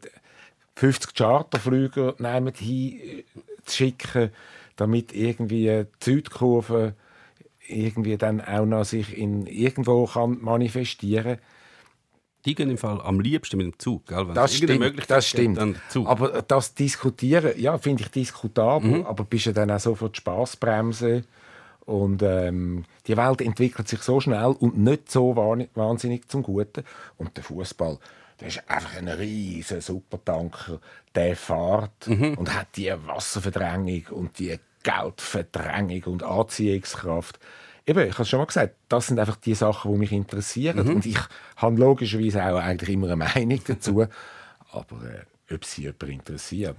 [0.76, 3.24] 50 Charterflüge nehmen hin äh,
[3.66, 4.32] zu schicken,
[4.76, 6.94] damit irgendwie äh, die Südkurve
[7.68, 11.38] irgendwie dann auch noch sich in irgendwo kann manifestieren
[12.46, 14.06] Die gehen im Fall am liebsten mit dem Zug.
[14.08, 14.28] Gell?
[14.28, 15.58] Wenn Das stimmt, das stimmt.
[15.58, 16.08] Dann Zug.
[16.08, 19.06] Aber das Diskutieren, ja, finde ich diskutabel, Mhm.
[19.06, 21.24] aber bist du dann auch sofort Spaßbremse
[21.86, 26.84] und ähm, die Welt entwickelt sich so schnell und nicht so wahn- wahnsinnig zum Guten
[27.18, 27.98] und der Fußball
[28.38, 30.80] das ist einfach ein riesen Supertanker,
[31.14, 32.36] der fährt Mhm.
[32.36, 37.38] und hat die Wasserverdrängung und die Geldverdrängung und Anziehungskraft.
[37.86, 40.86] Eben, ich habe es schon mal gesagt, das sind einfach die Sachen, die mich interessieren.
[40.86, 40.96] Mhm.
[40.96, 41.20] Und ich
[41.58, 44.06] habe logischerweise auch eigentlich immer eine Meinung dazu.
[44.72, 46.76] Aber äh, ob sie jemand interessiert,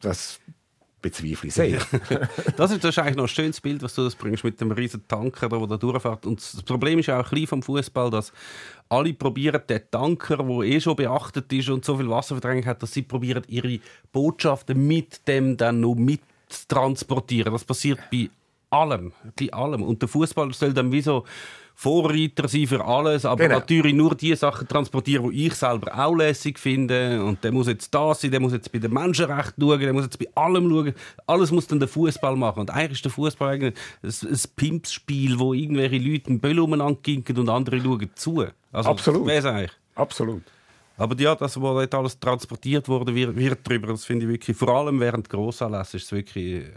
[0.00, 0.40] das
[1.02, 1.80] bezweifle ich sehr.
[2.56, 4.70] Das ist, das ist eigentlich noch ein schönes Bild, was du das bringst mit dem
[4.70, 6.24] riesen Tanker, der da durchfährt.
[6.24, 8.32] Und das Problem ist auch ein bisschen vom Fußball, dass
[8.88, 12.92] alle probieren den Tanker, der eh schon beachtet ist und so viel Wasserverdrängung hat, dass
[12.92, 13.80] sie probieren ihre
[14.12, 17.52] Botschaften mit dem dann noch mit zu transportieren.
[17.52, 18.30] Das passiert bei
[18.72, 19.82] allem, bei allem.
[19.82, 21.24] Und der Fußball soll dann wie so
[21.74, 23.58] Vorreiter sein für alles, aber Genau.
[23.58, 27.24] natürlich nur die Sachen transportieren, die ich selber auch lässig finde.
[27.24, 30.04] Und der muss jetzt da sein, der muss jetzt bei den Menschenrechten schauen, der muss
[30.04, 30.94] jetzt bei allem schauen.
[31.26, 32.60] Alles muss dann der Fußball machen.
[32.60, 36.98] Und eigentlich ist der Fußball eigentlich ein, ein Pimpsspiel, wo irgendwelche Leute einen Böll umeinander
[37.36, 38.44] und andere schauen zu.
[38.70, 39.26] Also, Absolut.
[39.26, 39.72] wer eigentlich?
[39.94, 40.42] Absolut.
[40.98, 44.56] Aber ja, das, wo dort alles transportiert wurde, wird, wird drüber, das finde ich wirklich,
[44.56, 46.64] vor allem während Grossanlässe ist es wirklich...
[46.64, 46.72] Äh,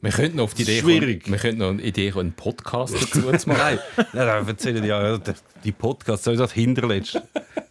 [0.00, 1.24] Wir könnten noch auf die Idee Schwierig.
[1.24, 3.58] kommen, wir könnten noch eine Idee kommen, einen Podcast dazu zu machen.
[3.58, 3.78] Nein,
[4.12, 5.18] nein, erzählen die ja,
[5.64, 7.20] die- Podcasts, so das Hinterletzt.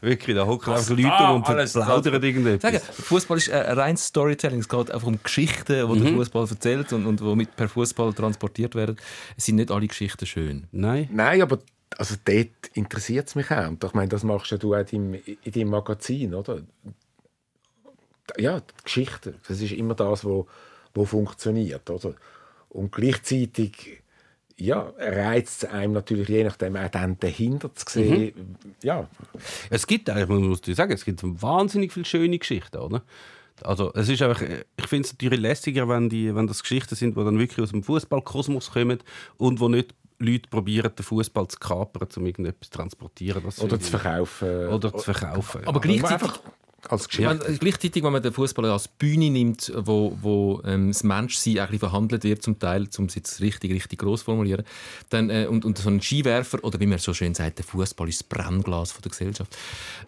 [0.02, 2.72] Wirklich, da hocken einfach Leute da rum und plaudern irgendetwas.
[2.74, 4.60] Sagen, Fußball ist ein reines Storytelling.
[4.60, 8.14] Es geht einfach um Geschichten, die der Fußball erzählt und, und die mit per Fußball
[8.14, 8.98] transportiert werden.
[9.38, 10.68] Es sind nicht alle Geschichten schön.
[10.72, 11.60] Nein, Nein, aber
[11.98, 13.68] also dort interessiert es mich auch.
[13.70, 16.60] Und ich meine, das machst ja du auch in deinem, in deinem Magazin, oder?
[18.38, 20.48] Ja, die Geschichte, das ist immer das, wo,
[20.96, 22.14] wo funktioniert, oder?
[22.70, 24.02] Und gleichzeitig
[24.58, 28.58] ja, reizt es einem natürlich je nachdem auch dann dahinter zu sehen.
[28.82, 29.08] Ja,
[29.70, 33.04] es gibt eigentlich, man muss dir sagen, es gibt wahnsinnig viele schöne Geschichten, oder?
[33.62, 37.18] Also es ist einfach, ich finde es natürlich lässiger, wenn, die, wenn das Geschichten sind,
[37.18, 39.00] die dann wirklich aus dem Fußballkosmos kommen
[39.38, 43.44] und wo nicht Leute probieren, den Fußball zu kapern, um irgendetwas zu transportieren.
[43.44, 44.68] Das oder zu verkaufen.
[44.68, 45.62] Oder zu verkaufen.
[45.62, 45.68] ja.
[45.68, 46.32] Aber gleichzeitig,
[46.92, 47.60] als Ja, Geschichte.
[47.60, 52.44] gleichzeitig, wenn man den Fußball als Bühne nimmt, wo, wo ähm, das Menschsein verhandelt wird,
[52.44, 54.64] zum Teil, um es jetzt richtig, richtig groß zu formulieren,
[55.10, 58.10] dann, äh, und, und so ein Skiwerfer, oder wie man so schön sagt, der Fußball
[58.10, 59.58] ist das Brennglas von der Gesellschaft,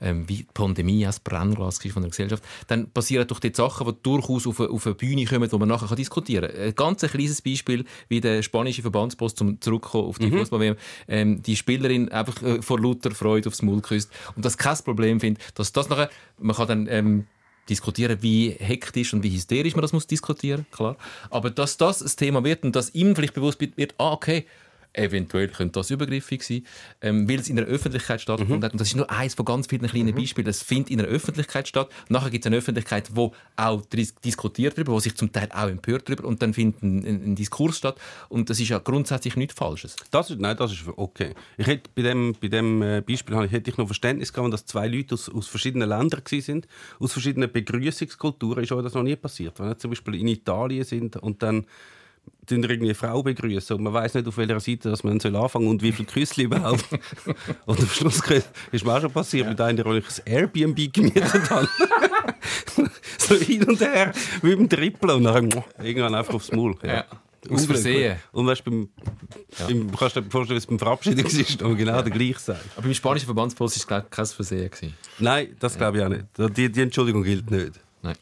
[0.01, 3.93] ähm, wie die Pandemie das Brennglas von der Gesellschaft, dann passieren doch die Sachen, die
[4.03, 6.61] durchaus auf eine, auf eine Bühne kommen, wo man nachher kann diskutieren kann.
[6.61, 10.75] Ein ganz kleines Beispiel, wie der spanische Verbandsboss, zum zurückkommen auf die Fußball
[11.07, 14.11] ähm, die Spielerin einfach äh, vor lauter Freude aufs Maul küsst.
[14.35, 16.09] Und das kein Problem findet, dass das nachher,
[16.39, 17.27] man kann dann ähm,
[17.69, 20.97] diskutieren, wie hektisch und wie hysterisch man das muss diskutieren, klar.
[21.29, 24.45] Aber dass das ein Thema wird und dass ihm vielleicht bewusst wird, ah, okay,
[24.97, 26.65] eventuell könnte das übergriffig sein,
[27.01, 28.71] ähm, weil es in der Öffentlichkeit stattgefunden hat.
[28.73, 30.47] Und das ist nur eins von ganz vielen kleinen Beispielen.
[30.47, 31.89] Es findet in der Öffentlichkeit statt.
[32.09, 35.67] Nachher gibt es eine Öffentlichkeit, wo auch dis diskutiert darüber, wo sich zum Teil auch
[35.69, 37.99] empört darüber und dann findet ein, ein, ein Diskurs statt.
[38.29, 39.95] Und das ist ja grundsätzlich nichts Falsches.
[40.11, 41.33] Das ist, nein, das ist okay.
[41.57, 44.65] Ich hätte bei dem, bei dem äh, Beispiel ich- hätte ich noch Verständnis gehabt, dass
[44.65, 46.67] zwei Leute aus, aus verschiedenen Ländern sind,
[46.99, 48.63] aus verschiedenen Begrüßungskulturen.
[48.63, 49.59] Ist euch das noch nie passiert?
[49.59, 51.65] Wenn ihr zum Beispiel in Italien sind und dann
[52.47, 55.35] tun irgendwie eine Frau begrüßen und man weiß nicht, auf welcher Seite dass man soll
[55.35, 56.85] anfangen und wie viel Küssli überhaupt.
[57.65, 58.21] und am Schluss
[58.71, 61.67] ist mir auch schon passiert mit einer, die ich ein Airbnb gemietet habe.
[63.17, 66.75] so hin und her, wie beim Trippeln und dann irgendwann einfach aufs Maul.
[66.83, 67.05] Ja.
[67.49, 68.17] Aus Versehen.
[68.31, 68.89] Und weißt, beim,
[69.67, 72.59] beim, kannst du dir vorstellen, es beim Verabschieden war, aber genau der gleiche sein.
[72.75, 74.69] Aber beim spanischen Verbandsboss war es kein Versehen.
[74.69, 74.93] Gewesen.
[75.19, 76.57] Nein, das glaube ich auch nicht.
[76.57, 77.73] Die, die Entschuldigung gilt nicht.
[78.01, 78.15] Nein.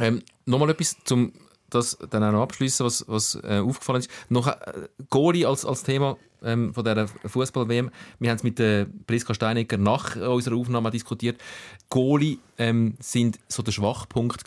[0.00, 1.32] Ähm, Nochmal etwas zum
[1.70, 4.10] das dann auch noch abschließen, was, was äh, aufgefallen ist.
[4.28, 7.90] Noch äh, Goalie als, als Thema ähm, von dieser Fußball-WM.
[8.18, 11.40] Wir haben es mit äh, Priska Steinecker nach unserer Aufnahme diskutiert.
[11.88, 14.44] Goalie ähm, sind so der Schwachpunkt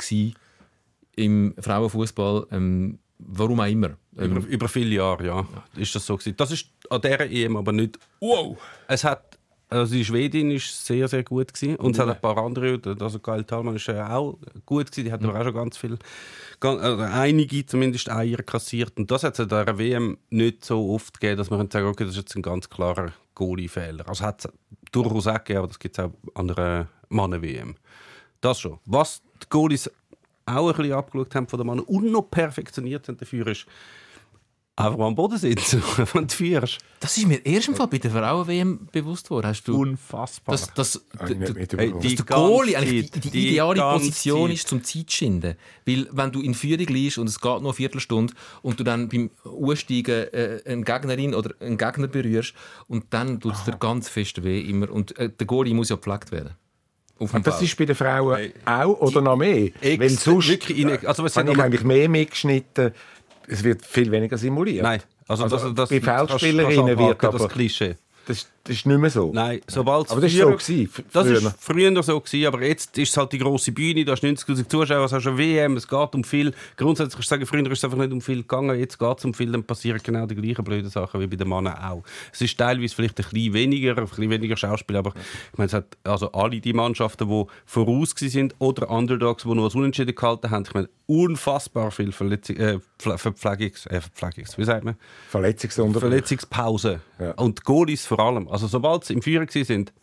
[1.16, 2.48] im Frauenfußball.
[2.52, 3.98] Ähm, warum auch immer.
[4.18, 5.48] Ähm, Über, über viele Jahre, ja.
[5.76, 6.36] Ist das so gewesen.
[6.38, 8.00] Das ist an dieser EM aber nicht.
[8.20, 8.58] Wow!
[8.88, 9.37] Es hat,
[9.70, 11.76] also die Schwedin ist sehr, sehr gut gewesen.
[11.76, 15.06] Und es hat ein paar andere, also Gail Thalmann ist ja auch gut gewesen.
[15.06, 15.98] Die hat aber auch schon ganz viel,
[16.60, 18.98] ganz, also einige zumindest Eier kassiert.
[18.98, 22.06] Und das hat es an dieser WM nicht so oft gegeben, dass man sagen okay,
[22.06, 24.08] das ist jetzt ein ganz klarer Goalie-Fehler.
[24.08, 24.52] Also hat es
[24.92, 27.76] durchaus auch gegeben, aber das gibt es auch an einer Mannen-WM.
[28.40, 28.80] Das schon.
[28.86, 29.92] Was die Goalies
[30.46, 33.66] auch ein bisschen abgeschaut haben von den Männern und noch perfektioniert haben dafür ist,
[34.78, 35.82] einfach mal am Boden sitzen,
[36.14, 36.78] wenn du führst.
[37.00, 39.48] das ist mir erst im Fall bei der Frauen-WM bewusst worden.
[39.48, 40.54] Hast du, Unfassbar.
[40.54, 41.02] dass, dass.
[41.20, 44.56] Hey, dass die der Goalie eigentlich die, die, die ideale Position Zeit.
[44.58, 45.56] ist zum Zeitschinden.
[45.86, 49.10] Weil wenn du in Führung liegst und es geht nur eine Viertelstunde und du dann
[49.10, 52.54] beim Aussteigen äh, eine Gegnerin oder einen Gegner berührst
[52.88, 54.90] und dann tut es dir ganz fest weh immer.
[54.92, 56.52] Und äh, der Goalie muss ja gepflegt werden.
[57.44, 59.72] Das ist bei den Frauen auch oder noch mehr?
[59.82, 62.92] Ex- Weil sonst wirklich in- also es habe sind ich eigentlich mehr mitgeschnitten.
[63.48, 64.84] Es wird viel weniger simuliert.
[64.84, 65.02] Nein.
[65.28, 66.34] Also, Also, das, das, bei kannst
[66.98, 67.96] wird abhaken, das aber- Klischee.
[68.28, 69.32] Das, das ist nicht mehr so.
[69.34, 71.38] Nein, sobald Aber das war so gewesen, Das früher.
[71.38, 74.68] ist früher so gewesen, aber jetzt ist es halt die grosse Bühne, da hast 90'000
[74.68, 76.54] Zuschauer, es hast eine WM, es geht um viel.
[76.76, 79.24] Grundsätzlich kannst du sagen, früher ist es einfach nicht um viel gegangen, jetzt geht es
[79.24, 82.04] um viel, dann passieren genau die gleichen blöden Sachen wie bei den Männern auch.
[82.34, 85.14] Es ist teilweise vielleicht ein bisschen weniger, ein bisschen weniger Schauspiel, aber
[85.54, 89.68] ich meine, es hat also alle die Mannschaften, die voraus sind oder Underdogs, die nur
[89.68, 94.66] das Unentschieden gehalten haben, ich meine, unfassbar viel Verletzung, äh, Ver- Verpflegungs, äh, Verpflegungs, wie
[94.66, 94.96] sagt man?
[95.30, 96.02] Verletzungsunterbruch.
[96.02, 97.00] Verletzungspause.
[97.20, 97.32] Ja.
[97.32, 98.48] Und Goalies vor allem.
[98.48, 99.94] Also sobald sie im Führer waren, sind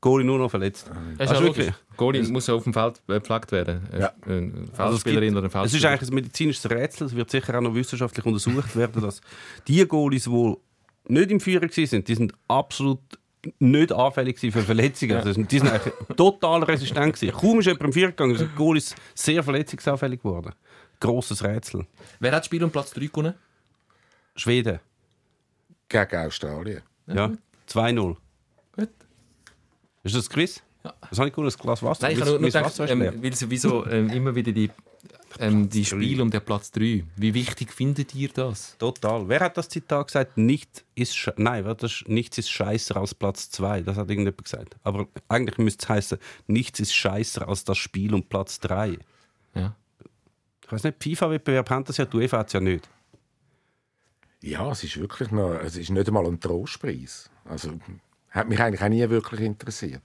[0.00, 0.90] Goalie nur noch verletzt.
[1.16, 1.74] Das ist Also ja wirklich.
[1.96, 3.88] Goalie muss ja auf dem Feld äh, gepflegt werden.
[3.98, 4.12] Ja.
[4.26, 7.06] Eine Also es, Feldspielerin gibt, oder ein es ist eigentlich ein medizinisches Rätsel.
[7.06, 9.22] Es wird sicher auch noch wissenschaftlich untersucht werden, dass
[9.66, 10.54] die Goalies, die
[11.08, 13.00] nicht im Führer waren, die sind absolut
[13.58, 15.16] nicht anfällig für Verletzungen.
[15.16, 17.36] Also die sind eigentlich total resistent gewesen.
[17.36, 20.52] Kaum ist jemand im Führer gegangen, sind die Goalies sehr verletzungsanfällig geworden.
[21.00, 21.86] Grosses Rätsel.
[22.20, 23.34] Wer hat das Spiel um Platz 3 gewonnen?
[24.36, 24.80] Schweden.
[25.88, 26.82] Gegen Australien.
[27.06, 27.32] Ja.
[27.68, 28.16] 2-0.
[28.76, 28.88] Gut.
[30.02, 30.62] Ist das Quiz?
[30.84, 30.94] Ja.
[31.08, 31.50] Was habe ich gewonnen?
[31.50, 32.02] Ein Glas Wasser?
[32.06, 34.70] Nein, ich habe nur, gedacht, ähm, weil sowieso ähm, immer wieder die,
[35.38, 37.04] ähm, die Spiele um den Platz 3.
[37.16, 38.76] Wie wichtig findet ihr das?
[38.78, 39.28] Total.
[39.28, 40.36] Wer hat das Zitat gesagt?
[40.36, 43.82] Nicht ist Nein, das nichts ist scheißer als Platz 2.
[43.82, 44.76] Das hat irgendjemand gesagt.
[44.82, 48.98] Aber eigentlich müsste es heißen, nichts ist scheißer als das Spiel um Platz 3.
[49.54, 49.74] Ja.
[50.64, 52.88] Ich weiß nicht, FIFA-Wettbewerb haben das ja, die UEFA hat es ja nicht.
[54.46, 57.30] Ja, es ist wirklich noch, es ist nicht einmal ein Trostpreis.
[57.46, 57.72] Also,
[58.30, 60.02] hat mich eigentlich auch nie wirklich interessiert.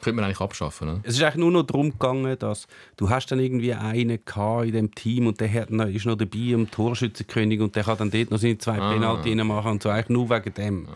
[0.00, 1.00] Könnte man eigentlich abschaffen, ne?
[1.04, 2.66] Es ist eigentlich nur noch darum gegangen, dass
[2.96, 6.16] du hast dann irgendwie einen gehabt in dem Team und der hat noch, ist noch
[6.16, 8.92] dabei im Torschützenkönig und der kann dann dort noch seine zwei Ah.
[8.92, 10.88] Penalty machen und so eigentlich nur wegen dem.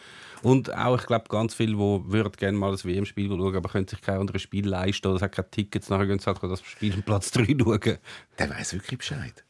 [0.42, 1.78] Und auch, ich glaube, ganz viele, die
[2.12, 5.22] würden gerne mal das WM-Spiel schauen, aber können sich kein anderes Spiel leisten oder es
[5.22, 7.98] hat keine Tickets, nachher gehen sie halt das Spiel um Platz 3 schauen.
[8.40, 9.44] Der weiß wirklich Bescheid.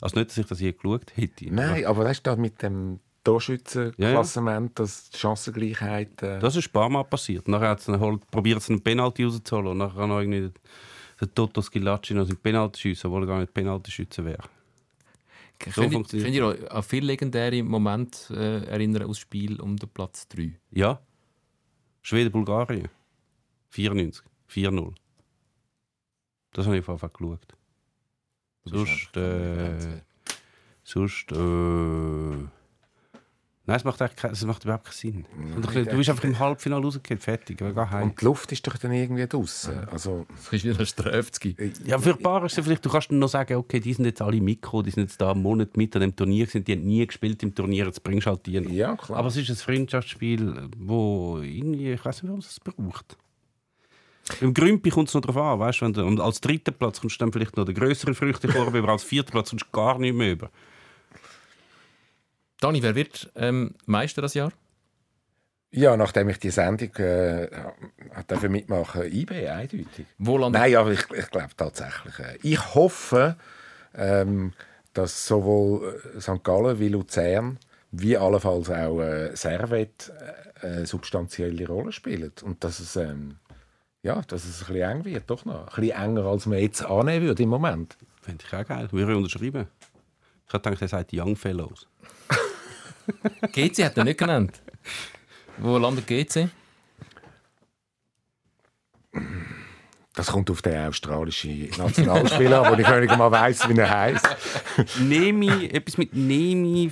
[0.00, 1.52] Also nicht, dass ich das je geschaut hätte.
[1.52, 6.22] Nein, aber das ist da mit dem Torschützenklassement, das die Chancengleichheit.
[6.22, 7.48] Äh, Das ist ein paar Mal passiert.
[7.48, 10.52] Nachher hat es halt, probiert es einen Penalty rauszuholen und nachher noch irgendwie
[11.20, 14.42] der Toto Skilacci noch seinen Penalty schiessen, obwohl er gar nicht Penalty schützen wäre.
[15.66, 19.76] So könnt, ihr, funktioniert ihr euch an viele legendäre Momente äh, erinnern aus Spiel um
[19.76, 20.58] den Platz 3?
[20.70, 20.98] Ja.
[22.00, 22.88] Schweden-Bulgarien.
[23.68, 24.24] 94.
[24.50, 24.94] 4-0.
[26.52, 27.46] Das habe ich auf jeden Fall geschaut.
[28.64, 30.02] Sonst, äh,
[30.84, 32.48] sonst, äh,
[33.70, 35.26] Nein, es macht, es macht überhaupt keinen Sinn.
[35.54, 38.90] Und du du bist einfach im Halbfinale rausgekehrt, fertig, und die Luft ist doch dann
[38.90, 39.88] irgendwie draußen.
[39.88, 41.54] Also, Das ist wieder ein Strafzgi.
[41.84, 44.06] Ja, für ein paar ist es vielleicht, du kannst dann noch sagen, okay, die sind
[44.06, 46.72] jetzt alle Mikro, die sind jetzt da einen Monat mit an dem Turnier, sind, die
[46.72, 48.70] haben nie gespielt im Turnier, jetzt bringst du halt die noch.
[48.72, 49.20] ja, klar.
[49.20, 53.16] Aber es ist ein Freundschaftsspiel, wo irgendwie, ich weiß nicht, warum es braucht.
[54.40, 57.00] Im Grümpi kommt es noch darauf an, weißt du, wenn du, und als dritten Platz
[57.00, 59.98] kommst du dann vielleicht noch den größeren Früchtekorb über, als vierten Platz kommst du gar
[59.98, 60.50] nicht mehr über.
[62.60, 64.52] Dani, wer wird ähm, Meister das Jahr?
[65.72, 67.48] ja, nachdem ich die Sendung äh,
[68.26, 70.06] dafür mitmachen, IB eindeutig.
[70.18, 72.18] Wo landet Nein, aber ich, ich glaube tatsächlich.
[72.18, 73.36] Äh, ich hoffe,
[73.94, 74.52] ähm,
[74.92, 76.42] dass sowohl äh, St.
[76.42, 77.58] Gallen wie Luzern
[77.92, 80.12] wie allenfalls auch äh, Servet
[80.62, 82.32] äh, eine substanzielle Rolle spielen.
[82.42, 83.36] Und dass es, ähm,
[84.02, 85.68] ja, dass es ein bisschen eng wird, doch noch.
[85.68, 87.96] Ein bisschen enger, als man jetzt annehmen würde im Moment.
[88.22, 89.66] Fände ich auch geil, würde ich unterschreiben.
[90.46, 91.86] Ich hätte gedacht, er sagt Young Fellows.
[93.52, 94.60] GC hat er nicht genannt.
[95.58, 96.48] Wo landet GC?
[100.14, 104.28] Das kommt auf den australischen Nationalspieler an, wo ich nicht mal weiss, wie er heisst.
[104.98, 106.90] Nemi, etwas mit Nemi.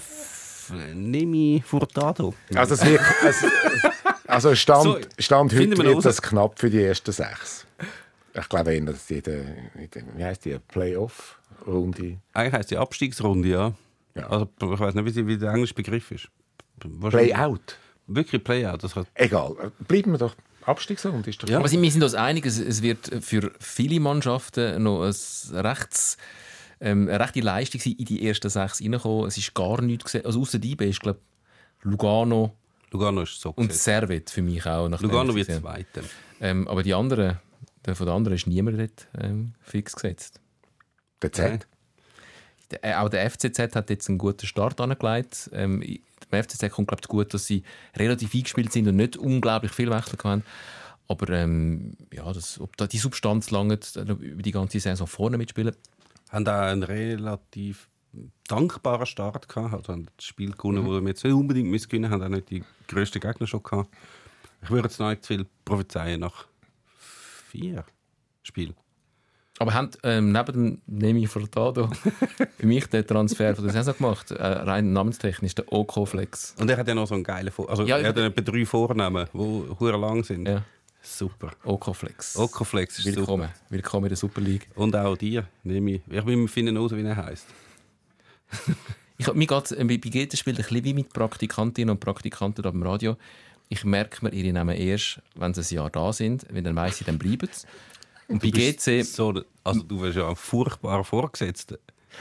[0.94, 2.34] Nemi Furtado.
[2.54, 3.44] Also, es wird, es,
[4.46, 7.66] also Stand, So, Stand heute wird das knapp für die ersten sechs.
[8.34, 9.40] Ich glaube eher, dass die, in der-
[9.74, 12.18] in der- wie heisst die, Playoff-Runde.
[12.32, 13.72] Eigentlich heisst die Abstiegsrunde, ja.
[14.14, 14.28] Ja.
[14.28, 16.28] Also, ich weiß nicht, wie, sie- wie der englische Begriff ist.
[17.10, 17.76] Playout.
[18.06, 18.82] Wirklich Playout.
[18.82, 20.34] Das kann, Egal, bleiben wir doch
[20.64, 21.28] Abstiegsrunde.
[21.30, 21.58] Ist doch Ja.
[21.58, 25.14] Aber wir sind uns einig, es, es wird für viele Mannschaften noch ein
[25.54, 26.16] rechts,
[26.80, 29.26] ähm, eine rechte Leistung sein, in die ersten sechs reinkommen.
[29.26, 30.24] Es ist gar nichts gesehen.
[30.24, 31.20] Also außer die IB ist, glaube
[31.82, 32.54] Lugano
[32.90, 33.72] Lugano ist so und.
[33.72, 34.88] Servet für mich auch.
[35.00, 36.02] Lugano wird Zweiter.
[36.40, 37.38] Ähm, aber die anderen,
[37.84, 40.40] der von den anderen ist niemand dort ähm, fix gesetzt.
[41.22, 41.66] der Z.
[42.70, 45.50] Der, äh, auch der FCZ hat jetzt einen guten Start angelegt.
[45.52, 47.62] Ähm, dem FCZ kommt glaube ich gut, dass sie
[47.96, 50.44] relativ eingespielt sind und nicht unglaublich viel Wechsel haben.
[51.08, 55.74] Aber ähm, ja, das, ob da die Substanz lange über die ganze Saison vorne mitspielen,
[56.30, 57.88] Haben auch einen relativ
[58.48, 59.88] dankbaren Start gehabt.
[59.88, 62.64] Haben das Spiel gewonnen, wo wir jetzt nicht unbedingt müssen gewinnen haben auch nicht die
[62.86, 63.88] grössten Gegner schon gehabt.
[64.62, 66.46] Ich würde jetzt noch nicht zu viel prophezeien nach
[67.48, 67.84] vier
[68.42, 68.74] Spielen.
[69.60, 71.90] Aber haben ähm, neben dem Nemi Furtado
[72.58, 76.54] für mich den Transfer von der Saison gemacht, äh, rein namenstechnisch, der Okoflex.
[76.60, 78.64] Und er hat ja noch so einen geilen Vor Also Ja, er hat etwa drei
[78.64, 80.46] Vornamen, die hure lang sind.
[80.46, 80.62] Ja,
[81.00, 81.52] Super.
[81.64, 82.36] Okoflex.
[82.36, 83.48] Okoflex ist Willkommen.
[83.48, 83.60] super.
[83.70, 84.68] Willkommen in der Super League.
[84.74, 86.02] Und auch dir, nehme ich.
[86.06, 87.46] Will finden raus, wie er heißt.
[89.20, 92.84] Ich, mir geht es bei GT-Spielen ein bisschen wie mit Praktikantinnen und Praktikanten da beim
[92.84, 93.16] Radio.
[93.68, 97.00] Ich merke mir ihre Namen erst, wenn sie ein Jahr da sind, wenn dann weiss
[97.00, 97.66] ich, dann bleiben sie.
[98.28, 101.78] Und bei GC, So, also du bist ja ein furchtbarer Vorgesetzter.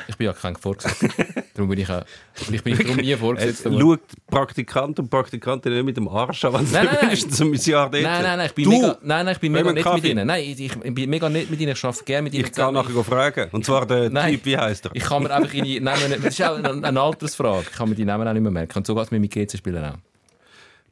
[0.07, 1.09] ich bin ja kein Vorgesetzter.
[1.57, 2.03] darum bin ich auch,
[2.33, 3.69] vielleicht bin ich darum nie Vorgesetzter.
[3.69, 3.99] geworden.
[3.99, 7.07] schaut Praktikant und Praktikantin nicht mit dem Arsch an, wenn sie Nein, nein, nein.
[7.07, 9.51] wenigstens ein Jahr dort Nein, nein, nein, ich bin du, mega, nein, nein, ich bin
[9.51, 10.27] mega nett mit ihnen.
[10.27, 12.73] Nein, ich, ich bin mega nett mit ihnen, ich arbeite gerne mit ihnen Ich kann
[12.73, 13.49] nachher go fragen.
[13.51, 14.33] Und zwar der Nein.
[14.33, 14.91] Typ, wie heißt er?
[14.93, 17.89] Ich kann mir einfach ihre Namen nicht, das ist auch eine, eine Altersfrage, ich kann
[17.89, 18.77] mir die Namen auch nicht mehr merken.
[18.77, 19.95] Und so geht es mir mit GC-Spielen auch.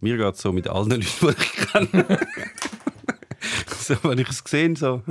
[0.01, 2.05] Mir geht es so mit allen Leuten, die ich kenne.
[3.87, 5.01] so, wenn ich es sehe, so,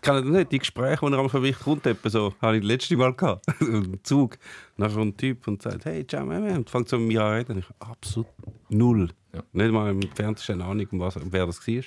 [0.00, 0.52] kann ich nicht.
[0.52, 3.46] Die Gespräche, die er am Verwicht kommt, etwa so, habe ich das letzte Mal gehabt.
[3.60, 4.38] Im Zug.
[4.76, 6.54] Nachher kommt ein Typ und sagt, hey, ciao, Mama.
[6.54, 7.58] Und fängt so mit mir an zu reden.
[7.58, 8.28] Ich, absolut
[8.68, 9.08] null.
[9.34, 9.42] Ja.
[9.52, 11.82] Nicht mal im Fernsehen eine Ahnung, um was, wer das war.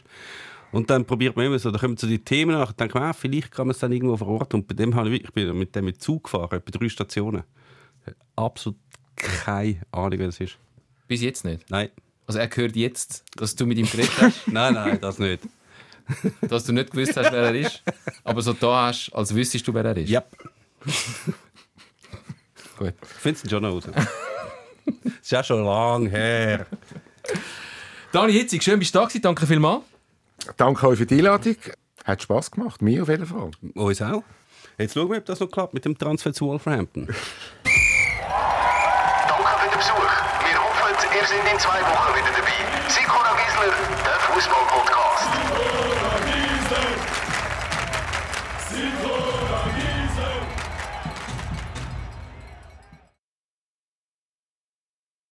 [0.71, 3.03] Und dann probiert man immer so, da kommen so die Themen nach, dann denkt man,
[3.03, 4.59] ah, vielleicht kann man es dann irgendwo verorten.
[4.59, 7.43] Und bei dem habe ich, ich bin mit dem mit Zug gefahren, etwa drei Stationen.
[8.35, 8.77] Absolut
[9.15, 10.57] keine Ahnung, wer das ist.
[11.07, 11.69] Bis jetzt nicht.
[11.69, 11.89] Nein.
[12.27, 15.43] Also er hört jetzt, dass du mit ihm geredet hast, Nein, nein, das nicht.
[16.41, 17.81] dass du nicht gewusst hast, wer er ist,
[18.23, 20.09] aber so da hast, als wüsstest du, wer er ist.
[20.09, 20.23] Ja.
[22.77, 22.93] Gut.
[23.01, 23.83] Findest du schon noch raus?
[23.85, 26.67] Das ist ja schon lang her.
[28.11, 29.83] Dani Hitzig, schön bist du da gewesen, danke vielmals.
[30.57, 31.55] Danke euch für die Einladung.
[32.03, 32.81] Hat Spass gemacht.
[32.81, 33.51] Mir auf jeden Fall.
[33.73, 34.23] Uns auch.
[34.77, 37.07] Jetzt schauen wir, ob das noch klappt mit dem Transfer zu Wolverhampton.
[37.07, 37.15] Danke
[39.57, 39.95] für den Besuch.
[39.95, 42.89] Wir hoffen, ihr seid in zwei Wochen wieder dabei.
[42.89, 43.73] Sikora Gisler